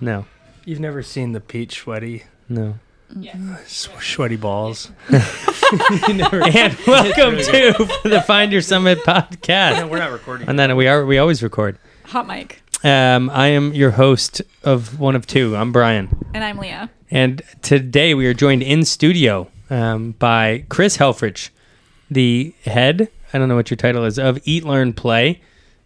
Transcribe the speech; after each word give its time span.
No, 0.00 0.26
You've 0.64 0.80
never 0.80 1.02
seen 1.02 1.32
the 1.32 1.40
peach 1.40 1.78
sweaty 1.80 2.24
no. 2.48 2.76
s- 3.22 3.88
sweaty 4.00 4.36
balls. 4.36 4.90
and 5.10 6.18
welcome 6.86 7.36
to 7.36 7.88
the 8.04 8.22
Find 8.26 8.52
Your 8.52 8.60
Summit 8.60 8.98
podcast. 9.00 9.88
we're 9.88 9.98
not 9.98 10.10
recording. 10.12 10.48
And 10.48 10.58
then 10.58 10.76
we 10.76 10.86
are 10.86 11.04
we 11.04 11.18
always 11.18 11.42
record. 11.42 11.78
Hot 12.06 12.26
mic. 12.26 12.62
Um, 12.84 13.30
I 13.30 13.48
am 13.48 13.72
your 13.74 13.90
host 13.92 14.42
of 14.64 14.98
one 15.00 15.14
of 15.16 15.26
two. 15.26 15.54
I'm 15.56 15.70
Brian, 15.72 16.08
And 16.34 16.42
I'm 16.44 16.58
Leah. 16.58 16.90
and 17.10 17.42
today 17.62 18.14
we 18.14 18.26
are 18.26 18.34
joined 18.34 18.62
in 18.62 18.84
studio 18.84 19.48
um, 19.70 20.12
by 20.12 20.64
Chris 20.70 20.96
Helfrich, 20.96 21.50
the 22.10 22.54
head. 22.64 23.08
I 23.32 23.38
don't 23.38 23.48
know 23.48 23.56
what 23.56 23.70
your 23.70 23.76
title 23.76 24.04
is 24.04 24.18
of 24.18 24.38
Eat 24.44 24.64
Learn 24.64 24.92
Play, 24.94 25.40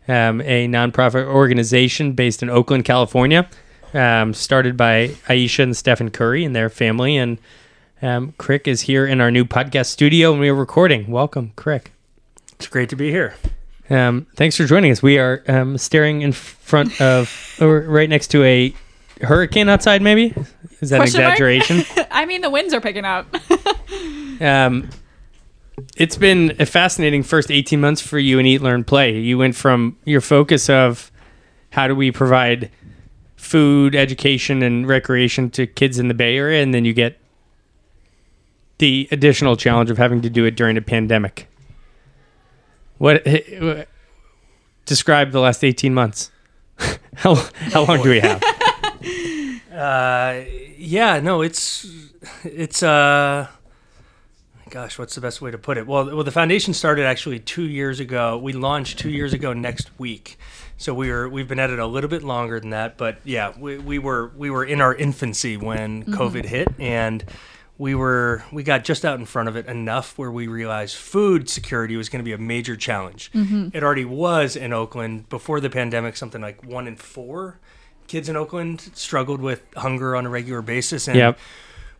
um, 0.08 0.40
a 0.42 0.66
nonprofit 0.68 1.26
organization 1.26 2.12
based 2.12 2.42
in 2.42 2.48
Oakland, 2.50 2.84
California, 2.84 3.48
um, 3.94 4.34
started 4.34 4.76
by 4.76 5.14
Ayesha 5.28 5.62
and 5.62 5.76
Stephen 5.76 6.10
Curry 6.10 6.44
and 6.44 6.54
their 6.54 6.68
family. 6.68 7.16
And 7.16 7.38
um, 8.02 8.34
Crick 8.38 8.68
is 8.68 8.82
here 8.82 9.06
in 9.06 9.20
our 9.20 9.30
new 9.30 9.44
podcast 9.44 9.86
studio, 9.86 10.32
and 10.32 10.40
we 10.40 10.48
are 10.48 10.54
recording. 10.54 11.10
Welcome, 11.10 11.52
Crick. 11.56 11.92
It's 12.54 12.66
great 12.66 12.88
to 12.90 12.96
be 12.96 13.10
here. 13.10 13.34
Um, 13.90 14.26
thanks 14.36 14.56
for 14.56 14.64
joining 14.64 14.90
us. 14.90 15.02
We 15.02 15.18
are 15.18 15.42
um, 15.46 15.78
staring 15.78 16.22
in 16.22 16.32
front 16.32 17.00
of, 17.00 17.56
or 17.60 17.80
right 17.80 18.08
next 18.08 18.28
to 18.28 18.42
a 18.42 18.74
hurricane 19.20 19.68
outside. 19.68 20.02
Maybe 20.02 20.34
is 20.80 20.90
that 20.90 20.98
Question 20.98 21.20
an 21.20 21.26
exaggeration? 21.26 21.84
I 22.10 22.26
mean, 22.26 22.40
the 22.40 22.50
winds 22.50 22.74
are 22.74 22.80
picking 22.80 23.04
up. 23.04 23.26
um, 24.40 24.88
it's 25.96 26.16
been 26.16 26.56
a 26.58 26.66
fascinating 26.66 27.22
first 27.22 27.50
eighteen 27.50 27.80
months 27.80 28.00
for 28.00 28.18
you 28.18 28.38
in 28.38 28.46
Eat, 28.46 28.62
Learn, 28.62 28.84
Play. 28.84 29.18
You 29.18 29.38
went 29.38 29.54
from 29.54 29.98
your 30.04 30.20
focus 30.20 30.70
of 30.70 31.10
how 31.70 31.88
do 31.88 31.94
we 31.94 32.10
provide 32.10 32.70
food, 33.44 33.94
education, 33.94 34.62
and 34.62 34.88
recreation 34.88 35.50
to 35.50 35.66
kids 35.66 35.98
in 35.98 36.08
the 36.08 36.14
Bay 36.14 36.36
Area, 36.36 36.62
and 36.62 36.72
then 36.72 36.84
you 36.84 36.92
get 36.92 37.18
the 38.78 39.08
additional 39.12 39.56
challenge 39.56 39.90
of 39.90 39.98
having 39.98 40.22
to 40.22 40.30
do 40.30 40.44
it 40.44 40.56
during 40.56 40.76
a 40.76 40.82
pandemic. 40.82 41.48
What 42.98 43.26
describe 44.86 45.32
the 45.32 45.40
last 45.40 45.62
eighteen 45.62 45.94
months? 45.94 46.30
how 47.14 47.34
how 47.34 47.84
long 47.84 48.02
do 48.02 48.10
we 48.10 48.20
have? 48.20 48.42
Uh, 49.74 50.44
yeah, 50.78 51.18
no, 51.18 51.42
it's 51.42 51.84
it's 52.44 52.80
uh, 52.80 53.48
gosh, 54.70 55.00
what's 55.00 55.16
the 55.16 55.20
best 55.20 55.42
way 55.42 55.50
to 55.50 55.58
put 55.58 55.76
it? 55.76 55.86
Well, 55.86 56.14
well, 56.14 56.22
the 56.22 56.30
foundation 56.30 56.74
started 56.74 57.06
actually 57.06 57.40
two 57.40 57.64
years 57.64 57.98
ago. 57.98 58.38
We 58.38 58.52
launched 58.52 59.00
two 59.00 59.10
years 59.10 59.32
ago 59.32 59.52
next 59.52 59.90
week, 59.98 60.38
so 60.76 60.92
we 60.94 61.10
were 61.10 61.28
we've 61.28 61.48
been 61.48 61.58
at 61.58 61.70
it 61.70 61.78
a 61.78 61.86
little 61.86 62.10
bit 62.10 62.22
longer 62.22 62.60
than 62.60 62.70
that. 62.70 62.96
But 62.96 63.18
yeah, 63.24 63.52
we, 63.58 63.78
we 63.78 63.98
were 63.98 64.32
we 64.36 64.50
were 64.50 64.64
in 64.64 64.80
our 64.80 64.94
infancy 64.94 65.56
when 65.56 66.04
mm-hmm. 66.04 66.14
COVID 66.14 66.46
hit, 66.46 66.68
and 66.78 67.24
we 67.78 67.94
were 67.94 68.44
we 68.52 68.62
got 68.62 68.84
just 68.84 69.04
out 69.04 69.18
in 69.18 69.26
front 69.26 69.48
of 69.48 69.56
it 69.56 69.66
enough 69.66 70.18
where 70.18 70.30
we 70.30 70.46
realized 70.46 70.96
food 70.96 71.48
security 71.48 71.96
was 71.96 72.08
going 72.08 72.20
to 72.20 72.24
be 72.24 72.32
a 72.32 72.38
major 72.38 72.76
challenge. 72.76 73.30
Mm-hmm. 73.32 73.68
It 73.72 73.82
already 73.82 74.04
was 74.04 74.56
in 74.56 74.72
Oakland 74.72 75.28
before 75.28 75.60
the 75.60 75.70
pandemic. 75.70 76.16
Something 76.16 76.40
like 76.40 76.64
one 76.64 76.86
in 76.86 76.96
four 76.96 77.58
kids 78.06 78.28
in 78.28 78.36
Oakland 78.36 78.90
struggled 78.94 79.40
with 79.40 79.62
hunger 79.76 80.14
on 80.14 80.26
a 80.26 80.28
regular 80.28 80.62
basis, 80.62 81.08
and 81.08 81.16
Yep. 81.16 81.38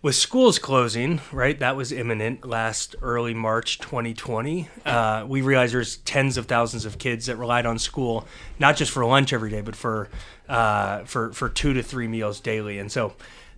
With 0.05 0.17
schools 0.17 0.59
closing, 0.59 1.23
right, 1.33 1.59
that 1.61 1.77
was 1.77 1.91
imminent 1.91 2.45
last 2.45 2.95
early 3.01 3.33
March 3.33 3.79
2020. 3.79 4.69
Uh, 4.85 5.25
we 5.27 5.41
realized 5.41 5.73
there's 5.73 5.97
tens 5.97 6.37
of 6.37 6.45
thousands 6.45 6.85
of 6.85 6.99
kids 6.99 7.25
that 7.25 7.37
relied 7.37 7.65
on 7.65 7.79
school, 7.79 8.29
not 8.59 8.77
just 8.77 8.93
for 8.93 9.03
lunch 9.07 9.33
every 9.33 9.49
day, 9.49 9.63
but 9.63 9.75
for 9.75 10.11
uh, 10.47 11.05
for 11.05 11.33
for 11.33 11.49
two 11.49 11.73
to 11.73 11.83
three 11.83 12.07
meals 12.07 12.39
daily. 12.39 12.79
And 12.79 12.93
so, 12.93 13.15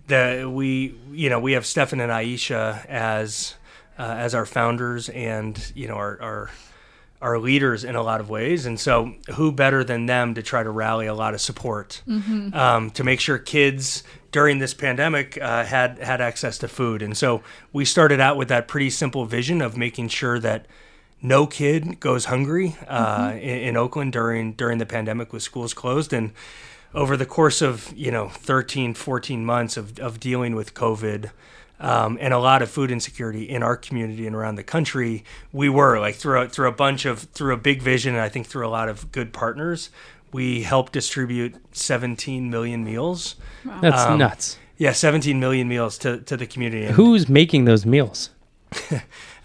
the 0.07 0.49
we 0.49 0.95
you 1.11 1.29
know 1.29 1.41
we 1.41 1.51
have 1.51 1.65
Stephen 1.65 1.99
and 1.99 2.13
Ayesha 2.13 2.81
as 2.87 3.55
uh, 3.99 4.03
as 4.03 4.33
our 4.33 4.45
founders 4.45 5.09
and 5.09 5.73
you 5.75 5.89
know 5.89 5.95
our 5.95 6.17
our 6.21 6.49
our 7.21 7.39
leaders 7.39 7.83
in 7.83 7.95
a 7.95 8.03
lot 8.03 8.19
of 8.19 8.29
ways. 8.29 8.65
And 8.65 8.79
so, 8.79 9.13
who 9.33 9.51
better 9.51 9.83
than 9.83 10.05
them 10.05 10.35
to 10.35 10.43
try 10.43 10.63
to 10.63 10.69
rally 10.69 11.07
a 11.07 11.13
lot 11.13 11.33
of 11.33 11.41
support 11.41 12.01
um, 12.53 12.91
to 12.91 13.03
make 13.03 13.19
sure 13.19 13.37
kids 13.37 14.03
during 14.31 14.59
this 14.59 14.73
pandemic 14.73 15.37
uh, 15.41 15.63
had 15.63 15.99
had 15.99 16.21
access 16.21 16.57
to 16.59 16.67
food? 16.67 17.01
And 17.01 17.17
so, 17.17 17.41
we 17.73 17.85
started 17.85 18.19
out 18.19 18.37
with 18.37 18.49
that 18.49 18.67
pretty 18.67 18.89
simple 18.89 19.25
vision 19.25 19.61
of 19.61 19.77
making 19.77 20.09
sure 20.09 20.39
that 20.39 20.67
no 21.21 21.47
kid 21.47 21.99
goes 21.99 22.25
hungry 22.25 22.75
uh, 22.87 23.31
in, 23.33 23.39
in 23.39 23.77
Oakland 23.77 24.13
during 24.13 24.53
during 24.53 24.77
the 24.77 24.85
pandemic 24.85 25.33
with 25.33 25.41
schools 25.41 25.73
closed 25.73 26.13
and 26.13 26.31
over 26.93 27.17
the 27.17 27.25
course 27.25 27.61
of 27.61 27.93
you 27.95 28.11
know 28.11 28.29
13 28.29 28.93
14 28.93 29.45
months 29.45 29.77
of, 29.77 29.99
of 29.99 30.19
dealing 30.19 30.55
with 30.55 30.73
covid 30.73 31.31
um, 31.79 32.17
and 32.19 32.33
a 32.33 32.39
lot 32.39 32.61
of 32.61 32.69
food 32.71 32.89
insecurity 32.91 33.43
in 33.43 33.61
our 33.63 33.77
community 33.77 34.25
and 34.27 34.35
around 34.35 34.55
the 34.55 34.63
country 34.63 35.23
we 35.53 35.69
were 35.69 35.99
like 35.99 36.15
through 36.15 36.41
a, 36.41 36.49
through 36.49 36.67
a 36.67 36.71
bunch 36.71 37.05
of 37.05 37.19
through 37.19 37.53
a 37.53 37.57
big 37.57 37.81
vision 37.81 38.13
and 38.15 38.21
i 38.23 38.29
think 38.29 38.47
through 38.47 38.65
a 38.65 38.69
lot 38.69 38.89
of 38.89 39.11
good 39.11 39.31
partners 39.31 39.89
we 40.33 40.63
helped 40.63 40.91
distribute 40.93 41.55
17 41.71 42.49
million 42.49 42.83
meals 42.83 43.35
That's 43.81 44.01
Um, 44.03 44.17
nuts. 44.19 44.57
yeah 44.77 44.91
17 44.91 45.39
million 45.39 45.67
meals 45.67 45.97
to, 45.99 46.17
to 46.21 46.35
the 46.35 46.47
community 46.47 46.85
and, 46.85 46.95
Who's 46.95 47.29
making 47.29 47.65
those 47.65 47.85
meals? 47.85 48.29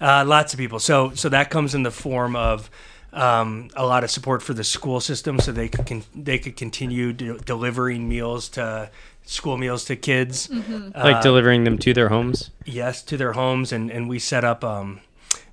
Uh, 0.00 0.25
lots 0.26 0.53
of 0.53 0.59
people. 0.59 0.81
So 0.81 1.12
so 1.15 1.28
that 1.28 1.48
comes 1.48 1.76
in 1.76 1.84
the 1.84 1.92
form 1.92 2.34
of 2.34 2.69
um, 3.12 3.69
a 3.76 3.87
lot 3.87 4.03
of 4.03 4.10
support 4.10 4.42
for 4.42 4.53
the 4.53 4.65
school 4.65 4.98
system, 5.00 5.38
so 5.38 5.53
they 5.53 5.69
could 5.69 5.87
con- 5.87 6.03
they 6.12 6.38
could 6.41 6.56
continue 6.56 7.12
de- 7.12 7.38
delivering 7.38 8.09
meals 8.09 8.48
to 8.48 8.91
school 9.25 9.56
meals 9.56 9.84
to 9.87 9.97
kids. 9.97 10.49
Like 10.94 11.22
delivering 11.22 11.65
them 11.65 11.78
to 11.78 11.93
their 11.94 12.09
homes? 12.09 12.50
Yes, 12.65 13.03
to 13.05 13.16
their 13.16 13.33
homes, 13.33 13.72
and 13.72 13.91
and 13.91 14.09
we 14.09 14.19
set 14.19 14.44
up 14.44 14.65
um, 14.65 15.00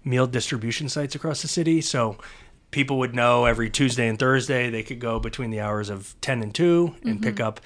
meal 0.04 0.28
distribution 0.28 0.90
sites 0.90 1.16
across 1.16 1.42
the 1.42 1.48
city, 1.48 1.82
so 1.82 2.18
people 2.72 3.00
would 3.00 3.16
know 3.16 3.46
every 3.46 3.70
Tuesday 3.70 4.08
and 4.08 4.20
Thursday 4.20 4.70
they 4.70 4.84
could 4.84 5.00
go 5.00 5.20
between 5.20 5.50
the 5.50 5.60
hours 5.60 5.90
of 5.90 6.16
ten 6.22 6.42
and 6.44 6.54
2 6.54 6.96
and 7.04 7.22
pick 7.22 7.40
up 7.40 7.60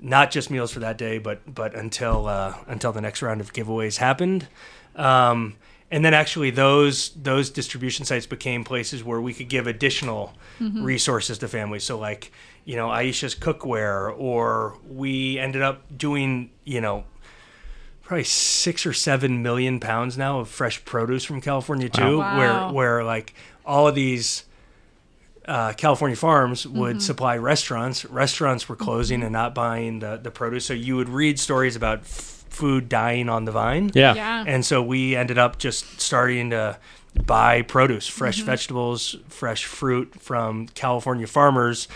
not 0.00 0.30
just 0.30 0.50
meals 0.50 0.70
for 0.70 0.80
that 0.80 0.98
day, 0.98 1.18
but 1.18 1.54
but 1.54 1.74
until 1.74 2.26
uh, 2.26 2.54
until 2.66 2.92
the 2.92 3.00
next 3.00 3.22
round 3.22 3.40
of 3.40 3.52
giveaways 3.52 3.98
happened. 3.98 4.48
Um, 4.96 5.56
and 5.90 6.04
then 6.04 6.14
actually 6.14 6.50
those 6.50 7.10
those 7.10 7.50
distribution 7.50 8.04
sites 8.04 8.26
became 8.26 8.64
places 8.64 9.04
where 9.04 9.20
we 9.20 9.32
could 9.34 9.48
give 9.48 9.66
additional 9.66 10.34
resources 10.60 11.38
to 11.38 11.48
families. 11.48 11.84
So 11.84 11.98
like 11.98 12.32
you 12.64 12.76
know 12.76 12.90
Ayesha's 12.90 13.34
cookware, 13.34 14.14
or 14.18 14.76
we 14.88 15.38
ended 15.38 15.62
up 15.62 15.82
doing 15.96 16.50
you 16.64 16.80
know 16.80 17.04
probably 18.02 18.24
six 18.24 18.84
or 18.84 18.92
seven 18.92 19.42
million 19.42 19.80
pounds 19.80 20.18
now 20.18 20.40
of 20.40 20.48
fresh 20.48 20.84
produce 20.84 21.24
from 21.24 21.40
California 21.40 21.88
too, 21.88 22.18
Wow. 22.18 22.36
where 22.38 22.72
where 22.72 23.04
like 23.04 23.34
all 23.64 23.88
of 23.88 23.94
these 23.94 24.44
uh, 25.46 25.72
California 25.74 26.16
farms 26.16 26.66
would 26.66 27.02
supply 27.02 27.36
restaurants. 27.36 28.04
Restaurants 28.06 28.68
were 28.68 28.76
closing 28.76 29.22
and 29.22 29.32
not 29.32 29.54
buying 29.54 29.98
the 29.98 30.18
the 30.22 30.30
produce, 30.30 30.64
so 30.66 30.72
you 30.74 30.96
would 30.96 31.08
read 31.08 31.38
stories 31.38 31.76
about 31.76 32.00
f- 32.00 32.44
food 32.48 32.88
dying 32.88 33.28
on 33.28 33.44
the 33.44 33.52
vine. 33.52 33.90
Yeah. 33.94 34.14
yeah. 34.14 34.44
And 34.46 34.64
so 34.64 34.82
we 34.82 35.16
ended 35.16 35.36
up 35.38 35.58
just 35.58 36.00
starting 36.00 36.50
to 36.50 36.78
buy 37.26 37.62
produce, 37.62 38.08
fresh 38.08 38.40
vegetables, 38.40 39.16
fresh 39.28 39.64
fruit 39.64 40.20
from 40.20 40.66
California 40.68 41.26
farmers 41.26 41.86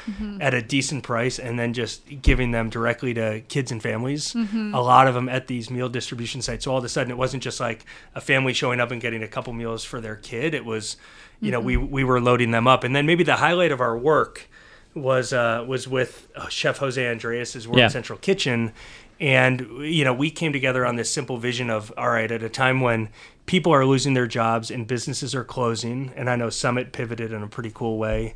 at 0.41 0.55
a 0.55 0.63
decent 0.63 1.03
price, 1.03 1.39
and 1.39 1.59
then 1.59 1.73
just 1.73 2.03
giving 2.23 2.53
them 2.53 2.71
directly 2.71 3.13
to 3.15 3.41
kids 3.49 3.73
and 3.73 3.83
families. 3.83 4.35
A 4.35 4.81
lot 4.81 5.09
of 5.09 5.15
them 5.15 5.29
at 5.29 5.49
these 5.49 5.71
meal 5.71 5.89
distribution 5.89 6.41
sites. 6.41 6.65
So 6.65 6.71
all 6.73 6.79
of 6.79 6.85
a 6.85 6.89
sudden, 6.89 7.11
it 7.11 7.19
wasn't 7.19 7.43
just 7.43 7.59
like 7.59 7.85
a 8.15 8.21
family 8.21 8.53
showing 8.53 8.81
up 8.81 8.91
and 8.91 9.01
getting 9.01 9.23
a 9.23 9.29
couple 9.29 9.53
meals 9.53 9.85
for 9.85 10.01
their 10.01 10.17
kid. 10.17 10.55
It 10.55 10.65
was, 10.65 10.97
you 11.41 11.51
know, 11.51 11.61
we 11.61 11.77
we 11.77 12.05
were 12.05 12.21
loading 12.21 12.53
them 12.53 12.69
up, 12.69 12.85
and 12.85 12.95
then 12.95 13.05
maybe 13.05 13.25
the 13.25 13.37
highlight 13.37 13.73
of 13.73 13.81
our 13.81 13.99
work 13.99 14.49
was 14.95 15.33
uh, 15.33 15.65
was 15.67 15.87
with 15.89 16.29
uh, 16.37 16.49
Chef 16.49 16.79
Jose 16.79 17.01
Andrés's 17.03 17.67
World 17.67 17.79
Yeah. 17.81 17.89
Central 17.89 18.19
Kitchen, 18.19 18.73
and 19.21 19.61
you 19.81 20.05
know 20.05 20.15
we 20.15 20.31
came 20.31 20.53
together 20.53 20.87
on 20.87 20.97
this 20.97 21.11
simple 21.13 21.37
vision 21.39 21.71
of 21.71 21.93
all 21.97 22.11
right 22.11 22.31
at 22.31 22.43
a 22.43 22.49
time 22.49 22.81
when 22.81 23.09
people 23.47 23.73
are 23.73 23.85
losing 23.87 24.15
their 24.15 24.27
jobs 24.27 24.71
and 24.71 24.87
businesses 24.87 25.35
are 25.35 25.45
closing, 25.45 26.13
and 26.17 26.29
I 26.31 26.37
know 26.37 26.51
Summit 26.51 26.93
pivoted 26.93 27.33
in 27.33 27.43
a 27.43 27.49
pretty 27.49 27.71
cool 27.75 27.99
way. 27.99 28.35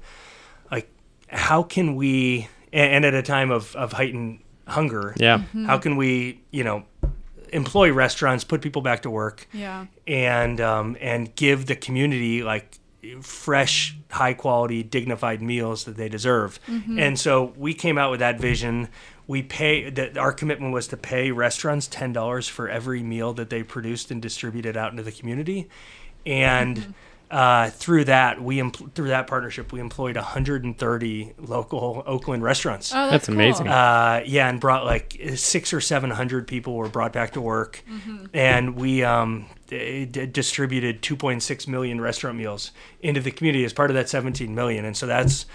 Like, 0.70 0.88
how 1.28 1.62
can 1.62 1.94
we? 1.96 2.48
And, 2.72 2.92
and 2.92 3.04
at 3.04 3.14
a 3.14 3.22
time 3.22 3.50
of 3.50 3.74
of 3.76 3.92
heightened 3.92 4.40
hunger, 4.66 5.14
Yeah. 5.18 5.42
how 5.66 5.78
can 5.78 5.96
we 5.96 6.40
you 6.50 6.64
know 6.64 6.84
employ 7.52 7.92
restaurants, 7.92 8.44
put 8.44 8.62
people 8.62 8.80
back 8.80 9.02
to 9.02 9.10
work, 9.10 9.46
yeah. 9.52 9.86
and 10.06 10.60
um, 10.60 10.96
and 11.00 11.34
give 11.36 11.66
the 11.66 11.76
community 11.76 12.42
like 12.42 12.78
fresh, 13.20 13.96
high 14.10 14.32
quality, 14.32 14.82
dignified 14.82 15.42
meals 15.42 15.84
that 15.84 15.96
they 15.96 16.08
deserve. 16.08 16.58
And 16.96 17.18
so 17.18 17.52
we 17.56 17.74
came 17.74 17.98
out 17.98 18.10
with 18.10 18.20
that 18.20 18.40
vision. 18.40 18.88
We 19.32 19.42
pay 19.42 19.88
that 19.88 20.18
our 20.18 20.32
commitment 20.32 20.74
was 20.74 20.86
to 20.88 20.96
pay 20.96 21.30
restaurants 21.30 21.86
ten 21.86 22.12
dollars 22.12 22.48
for 22.48 22.68
every 22.68 23.02
meal 23.02 23.32
that 23.34 23.48
they 23.48 23.62
produced 23.62 24.10
and 24.10 24.20
distributed 24.20 24.76
out 24.76 24.90
into 24.90 25.02
the 25.02 25.12
community, 25.12 25.68
and 26.26 26.94
uh, 27.30 27.70
through 27.70 28.04
that 28.04 28.42
we 28.42 28.58
empl- 28.58 28.92
through 28.92 29.08
that 29.08 29.26
partnership 29.26 29.72
we 29.72 29.80
employed 29.80 30.16
130 30.16 31.32
local 31.38 32.02
Oakland 32.06 32.42
restaurants. 32.42 32.92
Oh, 32.92 32.96
That's 32.96 33.10
that's, 33.10 33.28
amazing. 33.28 33.68
Uh, 33.68 34.22
yeah, 34.26 34.50
and 34.50 34.60
brought 34.60 34.84
like 34.84 35.18
six 35.36 35.72
or 35.72 35.80
seven 35.80 36.10
hundred 36.10 36.46
people 36.46 36.74
were 36.76 36.90
brought 36.90 37.14
back 37.14 37.32
to 37.32 37.40
work, 37.40 37.82
and 38.34 38.76
we 38.76 39.02
um, 39.02 39.46
d- 39.68 40.04
d- 40.04 40.26
distributed 40.26 41.00
2.6 41.00 41.66
million 41.68 42.02
restaurant 42.02 42.36
meals 42.36 42.70
into 43.00 43.22
the 43.22 43.30
community 43.30 43.64
as 43.64 43.72
part 43.72 43.90
of 43.90 43.94
that 43.94 44.10
17 44.10 44.54
million, 44.54 44.84
and 44.84 44.94
so 44.94 45.06
that's 45.06 45.46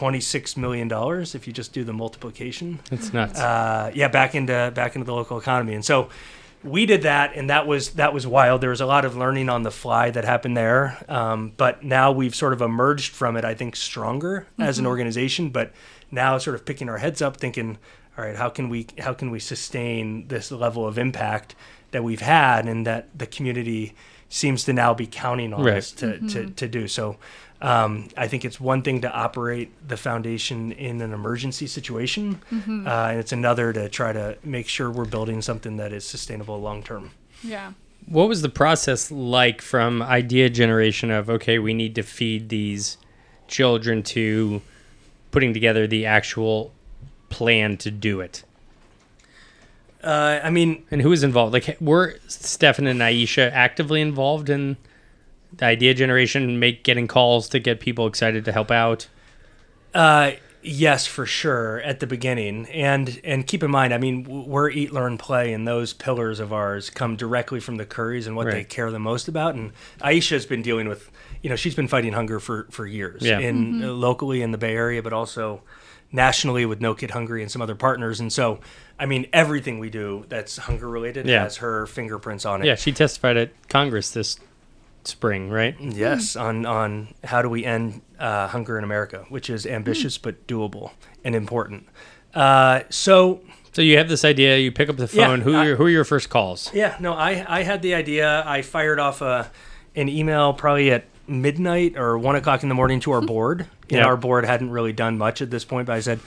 26 0.00 0.58
million 0.58 0.88
dollars 0.88 1.34
if 1.34 1.46
you 1.46 1.54
just 1.54 1.72
do 1.72 1.82
the 1.82 1.92
multiplication. 1.94 2.78
That's 2.90 3.14
nuts. 3.14 3.40
Uh, 3.40 3.90
yeah, 3.94 4.08
back 4.08 4.34
into 4.34 4.70
back 4.74 4.94
into 4.94 5.06
the 5.06 5.14
local 5.14 5.38
economy, 5.38 5.72
and 5.72 5.82
so 5.82 6.10
we 6.62 6.84
did 6.84 7.00
that, 7.02 7.34
and 7.34 7.48
that 7.48 7.66
was 7.66 7.92
that 7.92 8.12
was 8.12 8.26
wild. 8.26 8.60
There 8.60 8.68
was 8.68 8.82
a 8.82 8.86
lot 8.86 9.06
of 9.06 9.16
learning 9.16 9.48
on 9.48 9.62
the 9.62 9.70
fly 9.70 10.10
that 10.10 10.22
happened 10.26 10.54
there, 10.54 11.02
um, 11.08 11.52
but 11.56 11.82
now 11.82 12.12
we've 12.12 12.34
sort 12.34 12.52
of 12.52 12.60
emerged 12.60 13.12
from 13.14 13.38
it. 13.38 13.44
I 13.46 13.54
think 13.54 13.74
stronger 13.74 14.46
as 14.58 14.78
an 14.78 14.84
organization, 14.86 15.48
but 15.48 15.72
now 16.10 16.36
sort 16.36 16.56
of 16.56 16.66
picking 16.66 16.90
our 16.90 16.98
heads 16.98 17.22
up, 17.22 17.38
thinking, 17.38 17.78
all 18.18 18.24
right, 18.26 18.36
how 18.36 18.50
can 18.50 18.68
we 18.68 18.88
how 18.98 19.14
can 19.14 19.30
we 19.30 19.40
sustain 19.40 20.28
this 20.28 20.52
level 20.52 20.86
of 20.86 20.98
impact 20.98 21.54
that 21.92 22.04
we've 22.04 22.20
had, 22.20 22.66
and 22.66 22.86
that 22.86 23.08
the 23.18 23.26
community 23.26 23.94
seems 24.28 24.64
to 24.64 24.74
now 24.74 24.92
be 24.92 25.06
counting 25.06 25.54
on 25.54 25.62
Right. 25.64 25.76
us 25.76 25.92
to, 25.92 26.18
to, 26.28 26.50
to 26.50 26.66
do 26.66 26.88
so. 26.88 27.16
Um, 27.62 28.08
I 28.16 28.28
think 28.28 28.44
it's 28.44 28.60
one 28.60 28.82
thing 28.82 29.00
to 29.00 29.10
operate 29.10 29.70
the 29.88 29.96
foundation 29.96 30.72
in 30.72 31.00
an 31.00 31.12
emergency 31.12 31.66
situation, 31.66 32.40
uh, 32.52 33.08
and 33.10 33.18
it's 33.18 33.32
another 33.32 33.72
to 33.72 33.88
try 33.88 34.12
to 34.12 34.36
make 34.44 34.68
sure 34.68 34.90
we're 34.90 35.06
building 35.06 35.40
something 35.42 35.76
that 35.78 35.92
is 35.92 36.04
sustainable 36.04 36.60
long 36.60 36.82
term. 36.82 37.12
yeah. 37.42 37.72
what 38.06 38.28
was 38.28 38.42
the 38.42 38.48
process 38.48 39.10
like 39.10 39.62
from 39.62 40.02
idea 40.02 40.50
generation 40.50 41.10
of 41.10 41.30
okay, 41.30 41.58
we 41.58 41.72
need 41.74 41.94
to 41.94 42.02
feed 42.02 42.48
these 42.50 42.98
children 43.48 44.02
to 44.02 44.60
putting 45.30 45.52
together 45.54 45.86
the 45.86 46.06
actual 46.06 46.72
plan 47.30 47.76
to 47.78 47.90
do 47.90 48.20
it? 48.20 48.44
Uh, 50.04 50.40
I 50.42 50.50
mean, 50.50 50.84
And 50.90 51.02
who 51.02 51.08
was 51.10 51.24
involved? 51.24 51.52
Like, 51.52 51.76
were 51.80 52.16
Stephen 52.28 52.86
and 52.86 53.02
Ayesha 53.02 53.52
actively 53.52 54.00
involved 54.00 54.48
in 54.48 54.76
the 54.76 54.76
idea 55.64 55.94
generation, 55.94 56.58
make 56.58 56.84
getting 56.84 57.06
calls 57.08 57.48
to 57.50 57.58
get 57.58 57.80
people 57.80 58.06
excited 58.06 58.44
to 58.44 58.52
help 58.52 58.70
out? 58.70 59.08
Uh, 59.94 60.32
yes, 60.62 61.06
for 61.06 61.24
sure 61.24 61.80
at 61.80 62.00
the 62.00 62.06
beginning, 62.06 62.66
and 62.66 63.20
and 63.24 63.46
keep 63.46 63.62
in 63.62 63.70
mind, 63.70 63.94
I 63.94 63.98
mean, 63.98 64.24
we're 64.24 64.68
eat, 64.70 64.92
learn, 64.92 65.16
play, 65.16 65.52
and 65.52 65.66
those 65.66 65.92
pillars 65.94 66.40
of 66.40 66.52
ours 66.52 66.90
come 66.90 67.16
directly 67.16 67.60
from 67.60 67.76
the 67.76 67.86
Currys 67.86 68.26
and 68.26 68.36
what 68.36 68.50
they 68.50 68.64
care 68.64 68.90
the 68.90 68.98
most 68.98 69.28
about. 69.28 69.54
And 69.54 69.72
Ayesha's 70.02 70.44
been 70.44 70.62
dealing 70.62 70.88
with, 70.88 71.10
you 71.42 71.48
know, 71.48 71.56
she's 71.56 71.74
been 71.74 71.88
fighting 71.88 72.12
hunger 72.12 72.38
for 72.40 72.66
for 72.70 72.86
years, 72.86 73.22
Yeah. 73.22 73.38
in 73.38 73.82
uh, 73.82 73.88
locally 73.92 74.42
in 74.42 74.50
the 74.50 74.58
Bay 74.58 74.74
Area, 74.74 75.02
but 75.02 75.12
also 75.14 75.62
nationally 76.12 76.64
with 76.66 76.80
No 76.80 76.94
Kid 76.94 77.10
Hungry 77.12 77.42
and 77.42 77.50
some 77.50 77.60
other 77.62 77.74
partners. 77.74 78.20
And 78.20 78.32
so, 78.32 78.60
I 78.98 79.06
mean, 79.06 79.26
everything 79.32 79.78
we 79.78 79.90
do 79.90 80.24
that's 80.28 80.56
hunger 80.56 80.88
related 80.88 81.26
Yeah. 81.26 81.42
has 81.42 81.56
her 81.58 81.86
fingerprints 81.86 82.44
on 82.46 82.62
it. 82.62 82.66
Yeah, 82.66 82.74
she 82.76 82.92
testified 82.92 83.36
at 83.36 83.50
Congress 83.68 84.10
this 84.10 84.38
spring, 85.06 85.50
right? 85.50 85.74
Yes, 85.80 86.36
on 86.36 86.66
on 86.66 87.14
how 87.24 87.42
do 87.42 87.48
we 87.48 87.64
end 87.64 88.02
uh, 88.18 88.48
hunger 88.48 88.78
in 88.78 88.84
America, 88.84 89.24
which 89.28 89.50
is 89.50 89.66
ambitious 89.66 90.16
hmm. 90.16 90.22
but 90.22 90.46
doable 90.46 90.92
and 91.24 91.34
important. 91.34 91.86
Uh, 92.34 92.80
so 92.90 93.40
So 93.72 93.82
you 93.82 93.96
have 93.98 94.08
this 94.08 94.24
idea, 94.24 94.58
you 94.58 94.72
pick 94.72 94.88
up 94.88 94.96
the 94.96 95.08
Yeah, 95.12 95.26
phone. 95.26 95.40
who 95.42 95.54
I- 95.54 95.58
are 95.58 95.66
your, 95.68 95.76
who 95.76 95.84
are 95.86 95.90
your 95.90 96.04
first 96.04 96.28
calls? 96.28 96.70
yeah, 96.74 96.96
no, 97.00 97.12
I 97.12 97.44
I 97.48 97.62
had 97.62 97.82
the 97.82 97.94
idea. 97.94 98.42
I 98.46 98.62
fired 98.62 98.98
off 98.98 99.22
a 99.22 99.50
an 99.94 100.08
email 100.08 100.52
probably 100.52 100.90
at 100.90 101.04
midnight 101.26 101.96
or 101.96 102.18
one 102.18 102.36
o'clock 102.36 102.62
in 102.62 102.68
the 102.68 102.74
morning 102.74 103.00
to 103.00 103.12
our 103.12 103.20
hmm. 103.20 103.26
board. 103.26 103.66
And 103.88 103.98
Yeah. 103.98 104.06
our 104.06 104.16
board 104.16 104.44
hadn't 104.44 104.70
really 104.70 104.92
done 104.92 105.16
much 105.16 105.40
at 105.42 105.50
this 105.50 105.64
point, 105.64 105.86
but 105.86 105.96
I 105.96 106.00
said. 106.00 106.20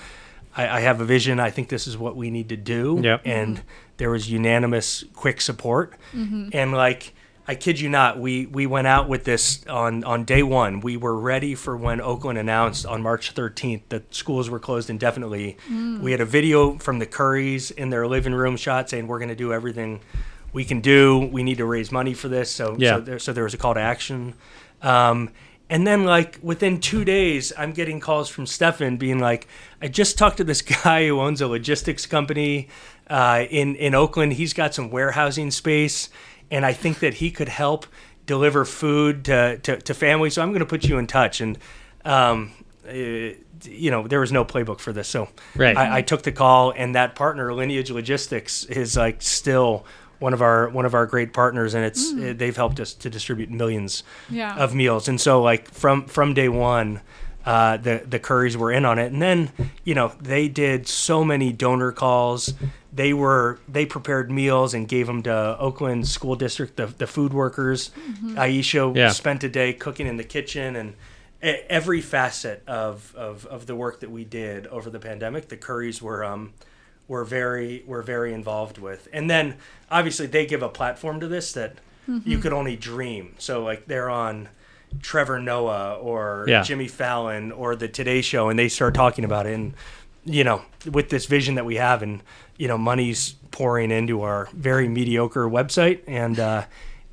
I, 0.58 0.78
I 0.78 0.80
have 0.82 1.00
a 1.00 1.06
vision. 1.06 1.40
I 1.40 1.52
think 1.52 1.70
this 1.70 1.86
is 1.88 1.96
what 1.96 2.16
we 2.16 2.32
need 2.32 2.50
to 2.50 2.58
do. 2.58 3.00
Yep. 3.04 3.22
And 3.24 3.58
mm-hmm. 3.58 3.68
there 3.98 4.10
was 4.10 4.32
unanimous, 4.32 5.06
quick 5.14 5.42
support. 5.42 5.94
Mm-hmm. 6.12 6.50
And 6.54 6.72
like, 6.72 7.14
I 7.50 7.56
kid 7.56 7.80
you 7.80 7.90
not, 7.90 8.20
we 8.20 8.46
we 8.46 8.68
went 8.68 8.86
out 8.86 9.10
with 9.10 9.24
this 9.24 9.66
on 9.66 10.04
on 10.04 10.24
day 10.24 10.44
one. 10.44 10.82
We 10.82 10.98
were 10.98 11.18
ready 11.18 11.56
for 11.56 11.76
when 11.76 12.00
Oakland 12.00 12.38
announced 12.38 12.86
on 12.86 13.02
March 13.02 13.34
13th 13.34 13.82
that 13.90 14.14
schools 14.14 14.52
were 14.52 14.60
closed 14.60 14.88
indefinitely. 14.92 15.58
We 16.00 16.12
had 16.12 16.22
a 16.22 16.26
video 16.26 16.78
from 16.78 17.00
the 17.00 17.08
Currys 17.08 17.72
in 17.72 17.90
their 17.90 18.06
living 18.08 18.36
room 18.36 18.56
shot 18.56 18.88
saying 18.92 19.08
we're 19.08 19.18
going 19.18 19.30
to 19.30 19.36
do 19.36 19.52
everything 19.52 20.00
we 20.54 20.64
can 20.64 20.80
do. 20.80 21.18
We 21.18 21.42
need 21.42 21.58
to 21.58 21.66
raise 21.66 21.92
money 21.92 22.14
for 22.14 22.28
this. 22.28 22.52
So 22.52 22.76
Yeah. 22.78 22.98
so, 22.98 23.02
there, 23.02 23.20
so 23.20 23.34
there 23.34 23.44
was 23.46 23.56
a 23.56 23.58
call 23.58 23.74
to 23.74 23.80
action. 23.80 24.36
Um, 24.84 25.32
and 25.72 25.88
then 25.88 26.06
like 26.06 26.38
within 26.44 26.80
two 26.80 27.04
days, 27.04 27.52
I'm 27.58 27.72
getting 27.72 28.00
calls 28.00 28.30
from 28.30 28.46
Stephen 28.46 28.98
being 28.98 29.18
like, 29.18 29.48
I 29.82 29.88
just 29.88 30.20
talked 30.20 30.38
to 30.38 30.44
this 30.44 30.62
guy 30.84 31.08
who 31.08 31.20
owns 31.20 31.42
a 31.42 31.48
logistics 31.48 32.06
company 32.06 32.68
uh, 33.10 33.46
in 33.50 33.76
in 33.76 33.96
Oakland. 33.96 34.34
He's 34.34 34.54
got 34.54 34.76
some 34.76 34.92
warehousing 34.92 35.50
space, 35.52 36.10
and 36.52 36.66
I 36.66 36.74
think 36.74 37.00
that 37.00 37.16
he 37.16 37.32
could 37.32 37.50
help 37.50 37.86
deliver 38.26 38.66
food 38.66 39.26
to 39.26 39.58
to, 39.64 39.78
to 39.78 39.94
families. 39.94 40.34
So 40.34 40.42
I'm 40.42 40.50
going 40.50 40.60
to 40.60 40.66
put 40.66 40.84
you 40.86 40.98
in 40.98 41.08
touch. 41.08 41.42
And 41.42 41.58
um, 42.06 42.52
uh, 42.88 42.92
you 43.64 43.92
know, 43.92 44.08
there 44.08 44.20
was 44.22 44.32
no 44.32 44.46
playbook 44.46 44.80
for 44.80 44.94
this, 44.94 45.08
so 45.08 45.28
Right. 45.56 45.76
I, 45.76 45.98
I 45.98 46.02
took 46.02 46.22
the 46.24 46.32
call, 46.32 46.72
and 46.76 46.96
that 46.96 47.14
partner, 47.16 47.54
Lineage 47.54 47.92
Logistics, 47.92 48.64
is 48.66 48.96
like 48.96 49.22
still 49.22 49.86
one 50.20 50.34
of 50.34 50.42
our 50.42 50.70
one 50.70 50.86
of 50.86 50.94
our 50.94 51.06
great 51.06 51.34
partners, 51.34 51.74
and 51.74 51.84
it's 51.86 52.14
uh, 52.14 52.34
they've 52.36 52.56
helped 52.56 52.80
us 52.80 52.94
to 52.94 53.10
distribute 53.10 53.50
millions 53.52 54.04
Yeah. 54.30 54.56
of 54.56 54.74
meals. 54.74 55.08
And 55.10 55.20
so 55.20 55.42
like 55.42 55.70
from 55.72 56.06
from 56.06 56.34
day 56.34 56.48
one, 56.50 57.02
uh, 57.46 57.78
the 57.78 58.04
the 58.08 58.20
Currys 58.20 58.56
were 58.56 58.72
in 58.72 58.86
on 58.86 59.00
it, 59.00 59.12
and 59.12 59.22
then 59.22 59.52
you 59.84 59.96
know 59.96 60.12
they 60.22 60.48
did 60.48 60.88
so 60.88 61.24
many 61.24 61.52
donor 61.54 61.92
calls. 61.92 62.54
They 62.92 63.14
were 63.14 63.60
they 63.68 63.86
prepared 63.86 64.30
meals 64.32 64.74
and 64.74 64.88
gave 64.88 65.08
them 65.08 65.24
to 65.24 65.58
Oakland 65.60 66.08
School 66.08 66.36
District, 66.36 66.76
the 66.76 66.88
the 66.88 67.08
food 67.08 67.34
workers. 67.34 67.92
Ayesha 68.38 68.92
Yeah. 68.96 69.10
spent 69.10 69.44
a 69.44 69.50
day 69.50 69.74
cooking 69.74 70.08
in 70.08 70.18
the 70.18 70.24
kitchen 70.24 70.76
and. 70.76 70.94
e- 71.44 71.64
Every 71.70 72.02
facet 72.02 72.64
of, 72.68 73.16
of, 73.16 73.46
of 73.46 73.66
the 73.66 73.74
work 73.76 74.02
that 74.02 74.12
we 74.12 74.26
did 74.26 74.68
over 74.68 74.90
the 74.90 75.00
pandemic, 75.00 75.48
the 75.48 75.56
Currys 75.56 76.02
were 76.02 76.22
um, 76.26 76.52
were 77.08 77.24
very 77.24 77.84
were 77.88 78.02
very 78.02 78.34
involved 78.34 78.78
with. 78.78 79.08
And 79.14 79.30
then 79.30 79.56
obviously 79.90 80.28
they 80.28 80.46
give 80.46 80.62
a 80.62 80.68
platform 80.70 81.20
to 81.22 81.28
this 81.30 81.54
that 81.54 81.78
you 82.26 82.40
could 82.40 82.52
only 82.54 82.76
dream. 82.76 83.36
So 83.38 83.64
like 83.64 83.86
they're 83.88 84.10
on 84.10 84.50
Trevor 85.02 85.40
Noah 85.40 85.96
or 85.96 86.46
Yeah. 86.48 86.64
Jimmy 86.64 86.88
Fallon 86.88 87.52
or 87.52 87.76
the 87.76 87.88
Today 87.88 88.22
Show, 88.22 88.50
and 88.50 88.58
they 88.58 88.70
start 88.70 88.94
talking 88.94 89.24
about 89.26 89.46
it. 89.46 89.54
And 89.54 89.74
you 90.26 90.44
know, 90.44 90.62
with 90.92 91.10
this 91.10 91.26
vision 91.26 91.56
that 91.56 91.66
we 91.66 91.76
have, 91.76 92.02
and 92.04 92.22
you 92.58 92.68
know, 92.68 92.78
money's 92.78 93.36
pouring 93.52 93.90
into 93.92 94.22
our 94.22 94.48
very 94.54 94.88
mediocre 94.88 95.48
website, 95.50 96.02
and 96.08 96.40
uh, 96.40 96.66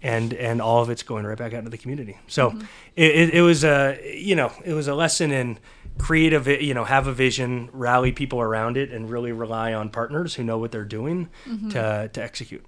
and 0.02 0.35
and 0.35 0.61
all 0.61 0.83
of 0.83 0.90
it's 0.90 1.02
going 1.02 1.25
right 1.25 1.38
back 1.38 1.52
out 1.54 1.59
into 1.61 1.71
the 1.71 1.78
community. 1.78 2.18
So 2.26 2.59
it, 2.97 3.11
it, 3.11 3.35
it 3.35 3.42
was 3.42 3.64
a 3.64 3.99
you 4.18 4.35
know 4.35 4.52
it 4.64 4.73
was 4.75 4.88
a 4.88 4.95
lesson 4.95 5.30
in 5.33 5.59
creative 5.99 6.47
you 6.47 6.75
know 6.75 6.85
have 6.85 7.06
a 7.06 7.12
vision 7.12 7.71
rally 7.73 8.12
people 8.12 8.38
around 8.40 8.76
it 8.76 8.90
and 8.92 9.09
really 9.09 9.33
rely 9.33 9.73
on 9.73 9.88
partners 9.88 10.35
who 10.35 10.45
know 10.45 10.59
what 10.59 10.71
they're 10.71 10.85
doing 10.85 11.28
to 11.71 12.11
to 12.12 12.23
execute 12.23 12.62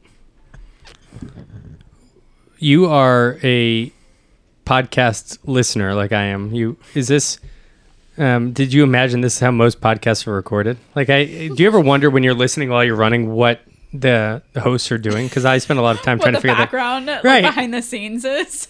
You 2.58 2.86
are 2.86 3.38
a 3.42 3.92
podcast 4.68 5.38
listener 5.44 5.94
like 5.94 6.12
I 6.12 6.24
am. 6.24 6.52
You 6.54 6.76
is 6.94 7.08
this 7.08 7.38
um, 8.18 8.52
did 8.52 8.72
you 8.72 8.82
imagine 8.82 9.22
this 9.22 9.34
is 9.36 9.40
how 9.40 9.50
most 9.50 9.80
podcasts 9.80 10.26
are 10.26 10.32
recorded? 10.32 10.76
Like 10.94 11.08
I 11.08 11.24
do 11.24 11.54
you 11.56 11.66
ever 11.66 11.80
wonder 11.80 12.10
when 12.10 12.22
you're 12.22 12.34
listening 12.34 12.68
while 12.68 12.84
you're 12.84 12.94
running 12.94 13.30
what 13.30 13.62
the, 13.94 14.42
the 14.52 14.60
hosts 14.60 14.92
are 14.92 14.98
doing? 14.98 15.26
Because 15.26 15.46
I 15.46 15.56
spend 15.56 15.78
a 15.78 15.82
lot 15.82 15.96
of 15.96 16.02
time 16.02 16.18
trying 16.20 16.34
to 16.34 16.40
figure 16.40 16.54
that 16.54 16.64
background, 16.64 17.06
like, 17.06 17.24
Right. 17.24 17.40
behind 17.42 17.72
the 17.72 17.80
scenes 17.80 18.26
is. 18.26 18.68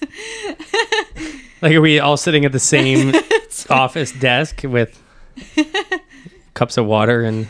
like 1.63 1.73
are 1.73 1.81
we 1.81 1.99
all 1.99 2.17
sitting 2.17 2.45
at 2.45 2.53
the 2.53 2.61
same 2.61 3.13
office 3.71 4.13
desk 4.13 4.61
with 4.63 5.03
cups 6.55 6.77
of 6.77 6.87
water 6.87 7.23
and 7.25 7.49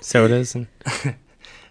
sodas 0.00 0.56
and 0.56 0.66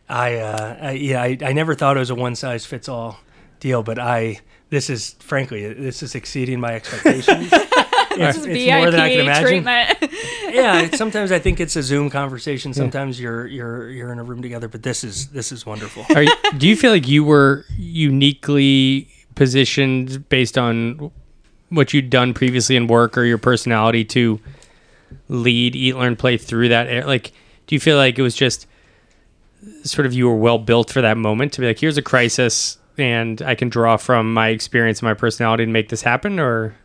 I, 0.07 0.36
uh, 0.36 0.77
I 0.81 0.91
yeah, 0.91 1.22
I, 1.22 1.38
I 1.41 1.51
never 1.51 1.75
thought 1.75 1.98
it 1.98 2.00
was 2.00 2.10
a 2.10 2.15
one 2.15 2.36
size 2.36 2.65
fits 2.65 2.88
all 2.88 3.19
deal, 3.60 3.84
but 3.84 3.98
I 4.00 4.39
this 4.69 4.89
is 4.89 5.15
frankly 5.19 5.74
this 5.74 6.01
is 6.03 6.15
exceeding 6.15 6.60
my 6.60 6.74
expectations. 6.74 7.50
it's, 7.53 8.38
it's 8.45 8.72
more 8.72 8.91
than 8.91 9.00
I 9.00 9.10
can 9.10 9.19
imagine. 9.22 9.48
treatment. 9.48 10.12
Yeah, 10.53 10.81
it- 10.84 10.95
sometimes 10.95 11.31
I 11.31 11.39
think 11.39 11.60
it's 11.60 11.75
a 11.75 11.84
Zoom 11.84 12.10
conversation. 12.10 12.74
Sometimes 12.74 13.19
you're 13.19 13.45
you're 13.48 13.89
you're 13.89 14.12
in 14.12 14.19
a 14.19 14.24
room 14.24 14.41
together, 14.41 14.67
but 14.67 14.84
this 14.84 15.03
is 15.03 15.27
this 15.27 15.51
is 15.51 15.65
wonderful. 15.65 16.05
Are 16.15 16.24
you, 16.24 16.31
do 16.57 16.67
you 16.67 16.75
feel 16.75 16.91
like 16.91 17.07
you 17.07 17.24
were 17.24 17.65
uniquely 17.77 19.10
positioned 19.36 20.27
based 20.29 20.57
on 20.57 21.12
what 21.69 21.93
you'd 21.93 22.10
done 22.10 22.34
previously 22.34 22.75
in 22.75 22.88
work 22.88 23.17
or 23.17 23.24
your 23.24 23.38
personality 23.38 24.05
to 24.05 24.39
lead, 25.27 25.75
eat, 25.75 25.95
learn, 25.95 26.15
play 26.15 26.38
through 26.38 26.69
that? 26.69 26.88
era? 26.88 27.05
Like, 27.05 27.31
do 27.67 27.75
you 27.75 27.79
feel 27.79 27.98
like 27.98 28.17
it 28.17 28.22
was 28.22 28.36
just 28.36 28.65
sort 29.84 30.05
of 30.05 30.13
you 30.13 30.27
were 30.27 30.36
well 30.36 30.57
built 30.60 30.89
for 30.91 31.01
that 31.01 31.17
moment 31.17 31.53
to 31.53 31.62
be 31.62 31.67
like, 31.67 31.79
here's 31.79 31.98
a 31.98 32.01
crisis, 32.01 32.77
and 32.97 33.41
I 33.41 33.55
can 33.55 33.69
draw 33.69 33.97
from 33.97 34.33
my 34.33 34.49
experience 34.49 34.99
and 34.99 35.07
my 35.07 35.13
personality 35.13 35.65
to 35.65 35.71
make 35.71 35.89
this 35.89 36.01
happen, 36.01 36.39
or 36.39 36.75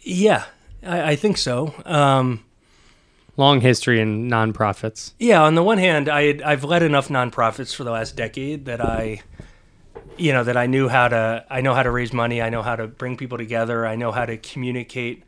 Yeah, 0.00 0.44
I, 0.82 1.12
I 1.12 1.16
think 1.16 1.38
so. 1.38 1.74
Um, 1.84 2.44
long 3.36 3.60
history 3.60 4.00
in 4.00 4.28
nonprofits? 4.28 5.12
Yeah, 5.18 5.42
on 5.42 5.54
the 5.54 5.62
one 5.62 5.78
hand, 5.78 6.08
I 6.08 6.38
I've 6.44 6.64
led 6.64 6.82
enough 6.82 7.08
nonprofits 7.08 7.74
for 7.74 7.84
the 7.84 7.90
last 7.90 8.16
decade 8.16 8.66
that 8.66 8.80
I, 8.80 9.22
you 10.16 10.32
know, 10.32 10.44
that 10.44 10.56
I 10.56 10.66
knew 10.66 10.88
how 10.88 11.08
to 11.08 11.44
I 11.50 11.60
know 11.60 11.74
how 11.74 11.82
to 11.82 11.90
raise 11.90 12.12
money. 12.12 12.40
I 12.40 12.50
know 12.50 12.62
how 12.62 12.76
to 12.76 12.86
bring 12.86 13.16
people 13.16 13.38
together. 13.38 13.86
I 13.86 13.96
know 13.96 14.12
how 14.12 14.26
to 14.26 14.36
communicate 14.36 15.24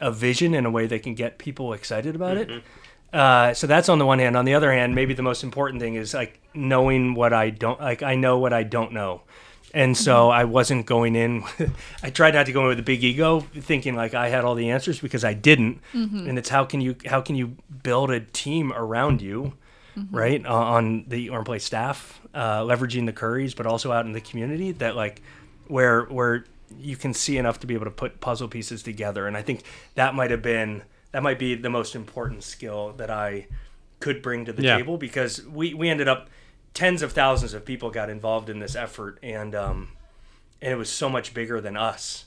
a 0.00 0.12
vision 0.12 0.54
in 0.54 0.66
a 0.66 0.70
way 0.70 0.86
that 0.86 1.02
can 1.02 1.14
get 1.14 1.38
people 1.38 1.72
excited 1.72 2.14
about 2.14 2.36
it. 2.36 2.62
Uh, 3.12 3.54
so 3.54 3.66
that's 3.66 3.88
on 3.88 3.98
the 3.98 4.06
one 4.06 4.18
hand. 4.18 4.36
On 4.36 4.44
the 4.44 4.54
other 4.54 4.72
hand, 4.72 4.94
maybe 4.94 5.14
the 5.14 5.22
most 5.22 5.42
important 5.42 5.80
thing 5.80 5.94
is 5.94 6.12
like 6.12 6.40
knowing 6.54 7.14
what 7.14 7.32
I 7.32 7.50
don't 7.50 7.80
like. 7.80 8.02
I 8.02 8.14
know 8.14 8.38
what 8.38 8.52
I 8.52 8.62
don't 8.62 8.92
know. 8.92 9.22
And 9.74 9.96
so 9.96 10.30
I 10.30 10.44
wasn't 10.44 10.86
going 10.86 11.16
in. 11.16 11.44
I 12.02 12.10
tried 12.10 12.34
not 12.34 12.46
to 12.46 12.52
go 12.52 12.62
in 12.62 12.68
with 12.68 12.78
a 12.78 12.82
big 12.82 13.04
ego, 13.04 13.40
thinking 13.40 13.94
like 13.94 14.14
I 14.14 14.28
had 14.30 14.44
all 14.44 14.54
the 14.54 14.70
answers 14.70 15.00
because 15.00 15.22
I 15.24 15.34
didn't. 15.34 15.80
And 16.28 16.38
it's 16.38 16.48
how 16.48 16.64
can 16.64 16.80
you 16.80 16.96
how 17.04 17.20
can 17.20 17.36
you 17.36 17.56
build 17.82 18.10
a 18.10 18.20
team 18.20 18.72
around 18.72 19.20
you, 19.20 19.52
right, 20.10 20.44
uh, 20.46 20.54
on 20.54 21.04
the 21.08 21.28
Orm 21.28 21.44
Play 21.44 21.58
staff, 21.58 22.20
uh, 22.32 22.60
leveraging 22.62 23.06
the 23.06 23.12
Currys, 23.12 23.54
but 23.54 23.66
also 23.66 23.92
out 23.92 24.06
in 24.06 24.12
the 24.12 24.20
community 24.20 24.72
that 24.72 24.96
like 24.96 25.20
where 25.68 26.04
where 26.04 26.44
you 26.78 26.96
can 26.96 27.12
see 27.12 27.36
enough 27.36 27.60
to 27.60 27.66
be 27.66 27.74
able 27.74 27.84
to 27.84 27.90
put 27.90 28.20
puzzle 28.20 28.48
pieces 28.48 28.82
together. 28.82 29.26
And 29.26 29.36
I 29.36 29.42
think 29.42 29.62
that 29.94 30.14
might 30.14 30.30
have 30.30 30.42
been 30.42 30.82
that 31.12 31.22
might 31.22 31.38
be 31.38 31.54
the 31.54 31.70
most 31.70 31.94
important 31.94 32.42
skill 32.44 32.92
that 32.96 33.10
I 33.10 33.46
could 34.00 34.20
bring 34.22 34.44
to 34.44 34.52
the 34.52 34.62
Yeah. 34.62 34.76
table 34.76 34.98
because 34.98 35.44
we 35.46 35.72
we 35.74 35.88
ended 35.88 36.08
up 36.08 36.28
tens 36.74 37.00
of 37.02 37.12
thousands 37.12 37.54
of 37.54 37.64
people 37.64 37.90
got 37.90 38.10
involved 38.10 38.50
in 38.50 38.58
this 38.58 38.76
effort 38.76 39.18
and 39.22 39.54
um 39.54 39.88
and 40.60 40.72
it 40.72 40.76
was 40.76 40.90
so 40.90 41.08
much 41.08 41.32
bigger 41.32 41.60
than 41.60 41.76
us 41.76 42.24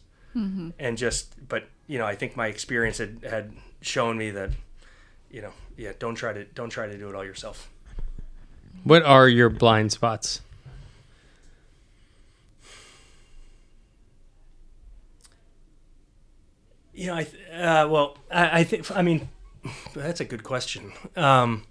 and 0.80 0.98
just 0.98 1.36
but 1.48 1.66
you 1.88 1.98
know 2.00 2.06
i 2.06 2.16
think 2.16 2.36
my 2.38 2.48
experience 2.48 2.98
had 2.98 3.20
had 3.30 3.52
shown 3.82 4.18
me 4.18 4.32
that 4.32 4.50
you 5.30 5.42
know 5.42 5.52
yeah 5.78 5.92
don't 6.00 6.16
try 6.16 6.32
to 6.32 6.46
don't 6.46 6.70
try 6.70 6.88
to 6.88 6.98
do 6.98 7.10
it 7.10 7.16
all 7.16 7.26
yourself 7.26 7.70
What 8.84 9.04
are 9.04 9.28
your 9.28 9.50
blind 9.50 9.92
spots? 9.92 10.42
You 17.00 17.08
know 17.08 17.16
i 17.16 17.24
th- 17.24 17.44
uh, 17.54 17.88
well 17.90 18.18
I, 18.30 18.60
I 18.60 18.64
think 18.66 18.92
i 18.96 19.02
mean 19.02 19.30
that's 19.94 20.20
a 20.22 20.26
good 20.26 20.44
question. 20.44 20.92
Um 21.16 21.64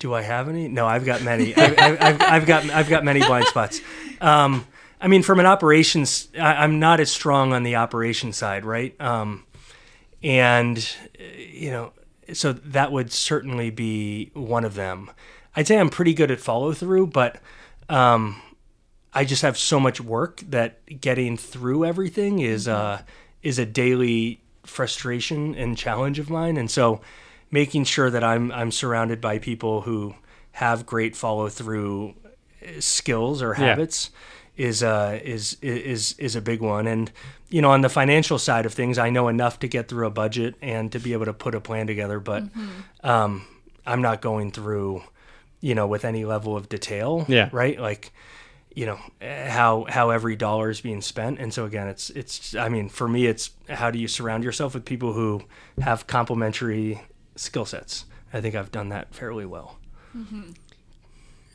do 0.00 0.12
i 0.12 0.22
have 0.22 0.48
any? 0.48 0.68
No 0.68 0.86
i've 0.86 1.04
got 1.04 1.22
many. 1.22 1.54
I, 1.56 1.64
I, 1.78 2.08
I've, 2.08 2.22
I've 2.22 2.46
got 2.46 2.64
i've 2.70 2.88
got 2.88 3.04
many 3.04 3.20
blind 3.20 3.46
spots. 3.46 3.80
Um 4.20 4.66
i 5.00 5.08
mean 5.08 5.22
from 5.22 5.40
an 5.40 5.46
operations 5.46 6.28
I, 6.34 6.64
i'm 6.64 6.78
not 6.78 7.00
as 7.00 7.10
strong 7.10 7.52
on 7.52 7.62
the 7.62 7.76
operation 7.76 8.32
side 8.32 8.64
right? 8.64 8.98
Um 9.00 9.44
and 10.22 10.76
you 11.48 11.70
know 11.70 11.92
so 12.32 12.52
that 12.52 12.90
would 12.92 13.12
certainly 13.12 13.70
be 13.70 14.30
one 14.34 14.64
of 14.64 14.74
them. 14.74 15.10
I'd 15.56 15.66
say 15.66 15.78
i'm 15.78 15.90
pretty 15.90 16.14
good 16.14 16.30
at 16.30 16.40
follow 16.40 16.72
through 16.72 17.06
but 17.08 17.40
um 17.88 18.40
i 19.12 19.24
just 19.24 19.42
have 19.42 19.56
so 19.58 19.78
much 19.78 20.00
work 20.00 20.40
that 20.48 21.00
getting 21.00 21.36
through 21.36 21.84
everything 21.84 22.40
is 22.40 22.66
uh 22.66 23.02
is 23.44 23.58
a 23.58 23.66
daily 23.66 24.40
frustration 24.64 25.54
and 25.54 25.76
challenge 25.78 26.18
of 26.18 26.28
mine 26.30 26.56
and 26.56 26.70
so 26.70 27.00
making 27.50 27.84
sure 27.84 28.10
that 28.10 28.24
i'm 28.24 28.50
i'm 28.52 28.70
surrounded 28.70 29.20
by 29.20 29.38
people 29.38 29.82
who 29.82 30.14
have 30.52 30.84
great 30.86 31.14
follow 31.14 31.48
through 31.48 32.14
skills 32.80 33.42
or 33.42 33.50
Yeah. 33.58 33.66
habits 33.66 34.10
is 34.56 34.82
uh 34.82 35.18
is 35.22 35.56
is 35.62 36.14
is 36.18 36.36
a 36.36 36.40
big 36.40 36.60
one 36.60 36.86
and 36.86 37.10
you 37.50 37.60
know 37.60 37.70
on 37.70 37.80
the 37.82 37.88
financial 37.88 38.38
side 38.38 38.66
of 38.66 38.72
things 38.72 38.98
I 38.98 39.10
know 39.10 39.26
enough 39.28 39.58
to 39.60 39.68
get 39.68 39.88
through 39.88 40.06
a 40.06 40.10
budget 40.10 40.54
and 40.62 40.90
to 40.92 40.98
be 41.00 41.12
able 41.12 41.24
to 41.26 41.32
put 41.32 41.54
a 41.54 41.60
plan 41.60 41.86
together 41.86 42.20
but 42.20 42.44
um 43.02 43.44
I'm 43.84 44.00
not 44.00 44.20
going 44.22 44.50
through 44.52 45.02
you 45.60 45.74
know 45.74 45.86
with 45.88 46.04
any 46.04 46.24
level 46.24 46.56
of 46.56 46.68
detail 46.68 47.26
Yeah. 47.28 47.48
right 47.52 47.78
like 47.80 48.12
you 48.74 48.86
know 48.86 48.98
how 49.20 49.86
how 49.88 50.10
every 50.10 50.36
dollar 50.36 50.68
is 50.70 50.80
being 50.80 51.00
spent 51.00 51.38
and 51.38 51.54
so 51.54 51.64
again 51.64 51.86
it's 51.88 52.10
it's 52.10 52.54
I 52.54 52.68
mean 52.68 52.88
for 52.88 53.06
me 53.08 53.26
it's 53.26 53.50
how 53.68 53.90
do 53.90 53.98
you 53.98 54.08
surround 54.08 54.42
yourself 54.44 54.74
with 54.74 54.84
people 54.84 55.12
who 55.12 55.42
have 55.80 56.06
complementary 56.06 57.00
skill 57.36 57.64
sets 57.64 58.04
I 58.32 58.40
think 58.40 58.54
I've 58.54 58.72
done 58.72 58.88
that 58.88 59.14
fairly 59.14 59.46
well 59.46 59.78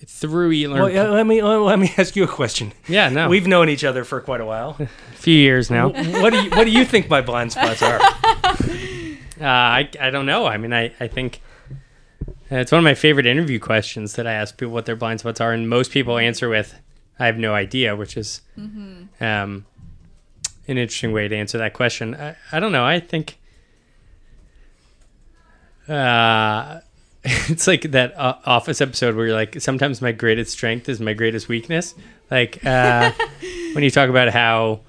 Through 0.05 0.51
Eat 0.53 0.67
Learn. 0.67 0.79
well, 0.79 0.89
yeah, 0.89 1.09
let 1.09 1.27
me 1.27 1.41
let 1.41 1.77
me 1.77 1.93
ask 1.97 2.15
you 2.15 2.23
a 2.23 2.27
question. 2.27 2.71
yeah, 2.87 3.09
no, 3.09 3.27
We've 3.27 3.47
known 3.47 3.67
each 3.67 3.83
other 3.83 4.05
for 4.05 4.21
quite 4.21 4.39
a 4.39 4.45
while. 4.45 4.77
a 4.79 4.87
few 5.15 5.35
years 5.35 5.69
now. 5.69 5.89
what 6.21 6.29
do 6.31 6.41
you 6.41 6.49
what 6.51 6.63
do 6.63 6.71
you 6.71 6.85
think 6.85 7.09
my 7.09 7.21
blind 7.21 7.51
spots 7.51 7.81
are? 7.81 7.99
Uh, 9.41 9.45
I, 9.45 9.89
I 10.01 10.09
don't 10.09 10.25
know. 10.25 10.45
I 10.45 10.57
mean, 10.57 10.73
I, 10.73 10.93
I 10.99 11.07
think 11.07 11.39
uh, 12.51 12.57
it's 12.57 12.73
one 12.73 12.79
of 12.79 12.83
my 12.83 12.93
favorite 12.93 13.25
interview 13.25 13.57
questions 13.57 14.15
that 14.15 14.27
I 14.27 14.33
ask 14.33 14.57
people 14.57 14.73
what 14.73 14.85
their 14.85 14.97
blind 14.97 15.21
spots 15.21 15.39
are, 15.39 15.53
and 15.53 15.69
most 15.69 15.91
people 15.91 16.17
answer 16.17 16.49
with, 16.49 16.75
I 17.19 17.25
have 17.25 17.37
no 17.37 17.53
idea, 17.53 17.95
which 17.95 18.15
is 18.17 18.41
um, 19.19 19.65
an 20.67 20.77
interesting 20.77 21.11
way 21.11 21.27
to 21.27 21.35
answer 21.35 21.57
that 21.57 21.73
question. 21.73 22.15
I, 22.15 22.35
I 22.51 22.59
don't 22.59 22.71
know. 22.71 22.85
I 22.85 22.99
think 22.99 23.37
uh, 25.87 26.79
it's 27.23 27.67
like 27.67 27.83
that 27.91 28.17
uh, 28.17 28.35
Office 28.45 28.79
episode 28.81 29.15
where 29.15 29.27
you're 29.27 29.35
like, 29.35 29.59
sometimes 29.61 30.01
my 30.01 30.11
greatest 30.11 30.51
strength 30.51 30.87
is 30.87 30.99
my 30.99 31.13
greatest 31.13 31.49
weakness. 31.49 31.95
Like 32.31 32.65
uh, 32.65 33.11
when 33.73 33.83
you 33.83 33.91
talk 33.91 34.09
about 34.09 34.29
how 34.29 34.81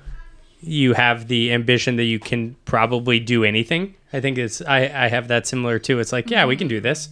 you 0.62 0.92
have 0.92 1.28
the 1.28 1.52
ambition 1.52 1.96
that 1.96 2.04
you 2.04 2.18
can 2.18 2.54
probably 2.66 3.18
do 3.18 3.44
anything. 3.44 3.94
I 4.12 4.20
think 4.20 4.38
it's 4.38 4.60
I, 4.62 5.04
I 5.04 5.08
have 5.08 5.28
that 5.28 5.46
similar 5.46 5.78
too. 5.78 5.98
It's 6.00 6.12
like, 6.12 6.30
yeah, 6.30 6.44
we 6.44 6.56
can 6.56 6.68
do 6.68 6.80
this. 6.80 7.08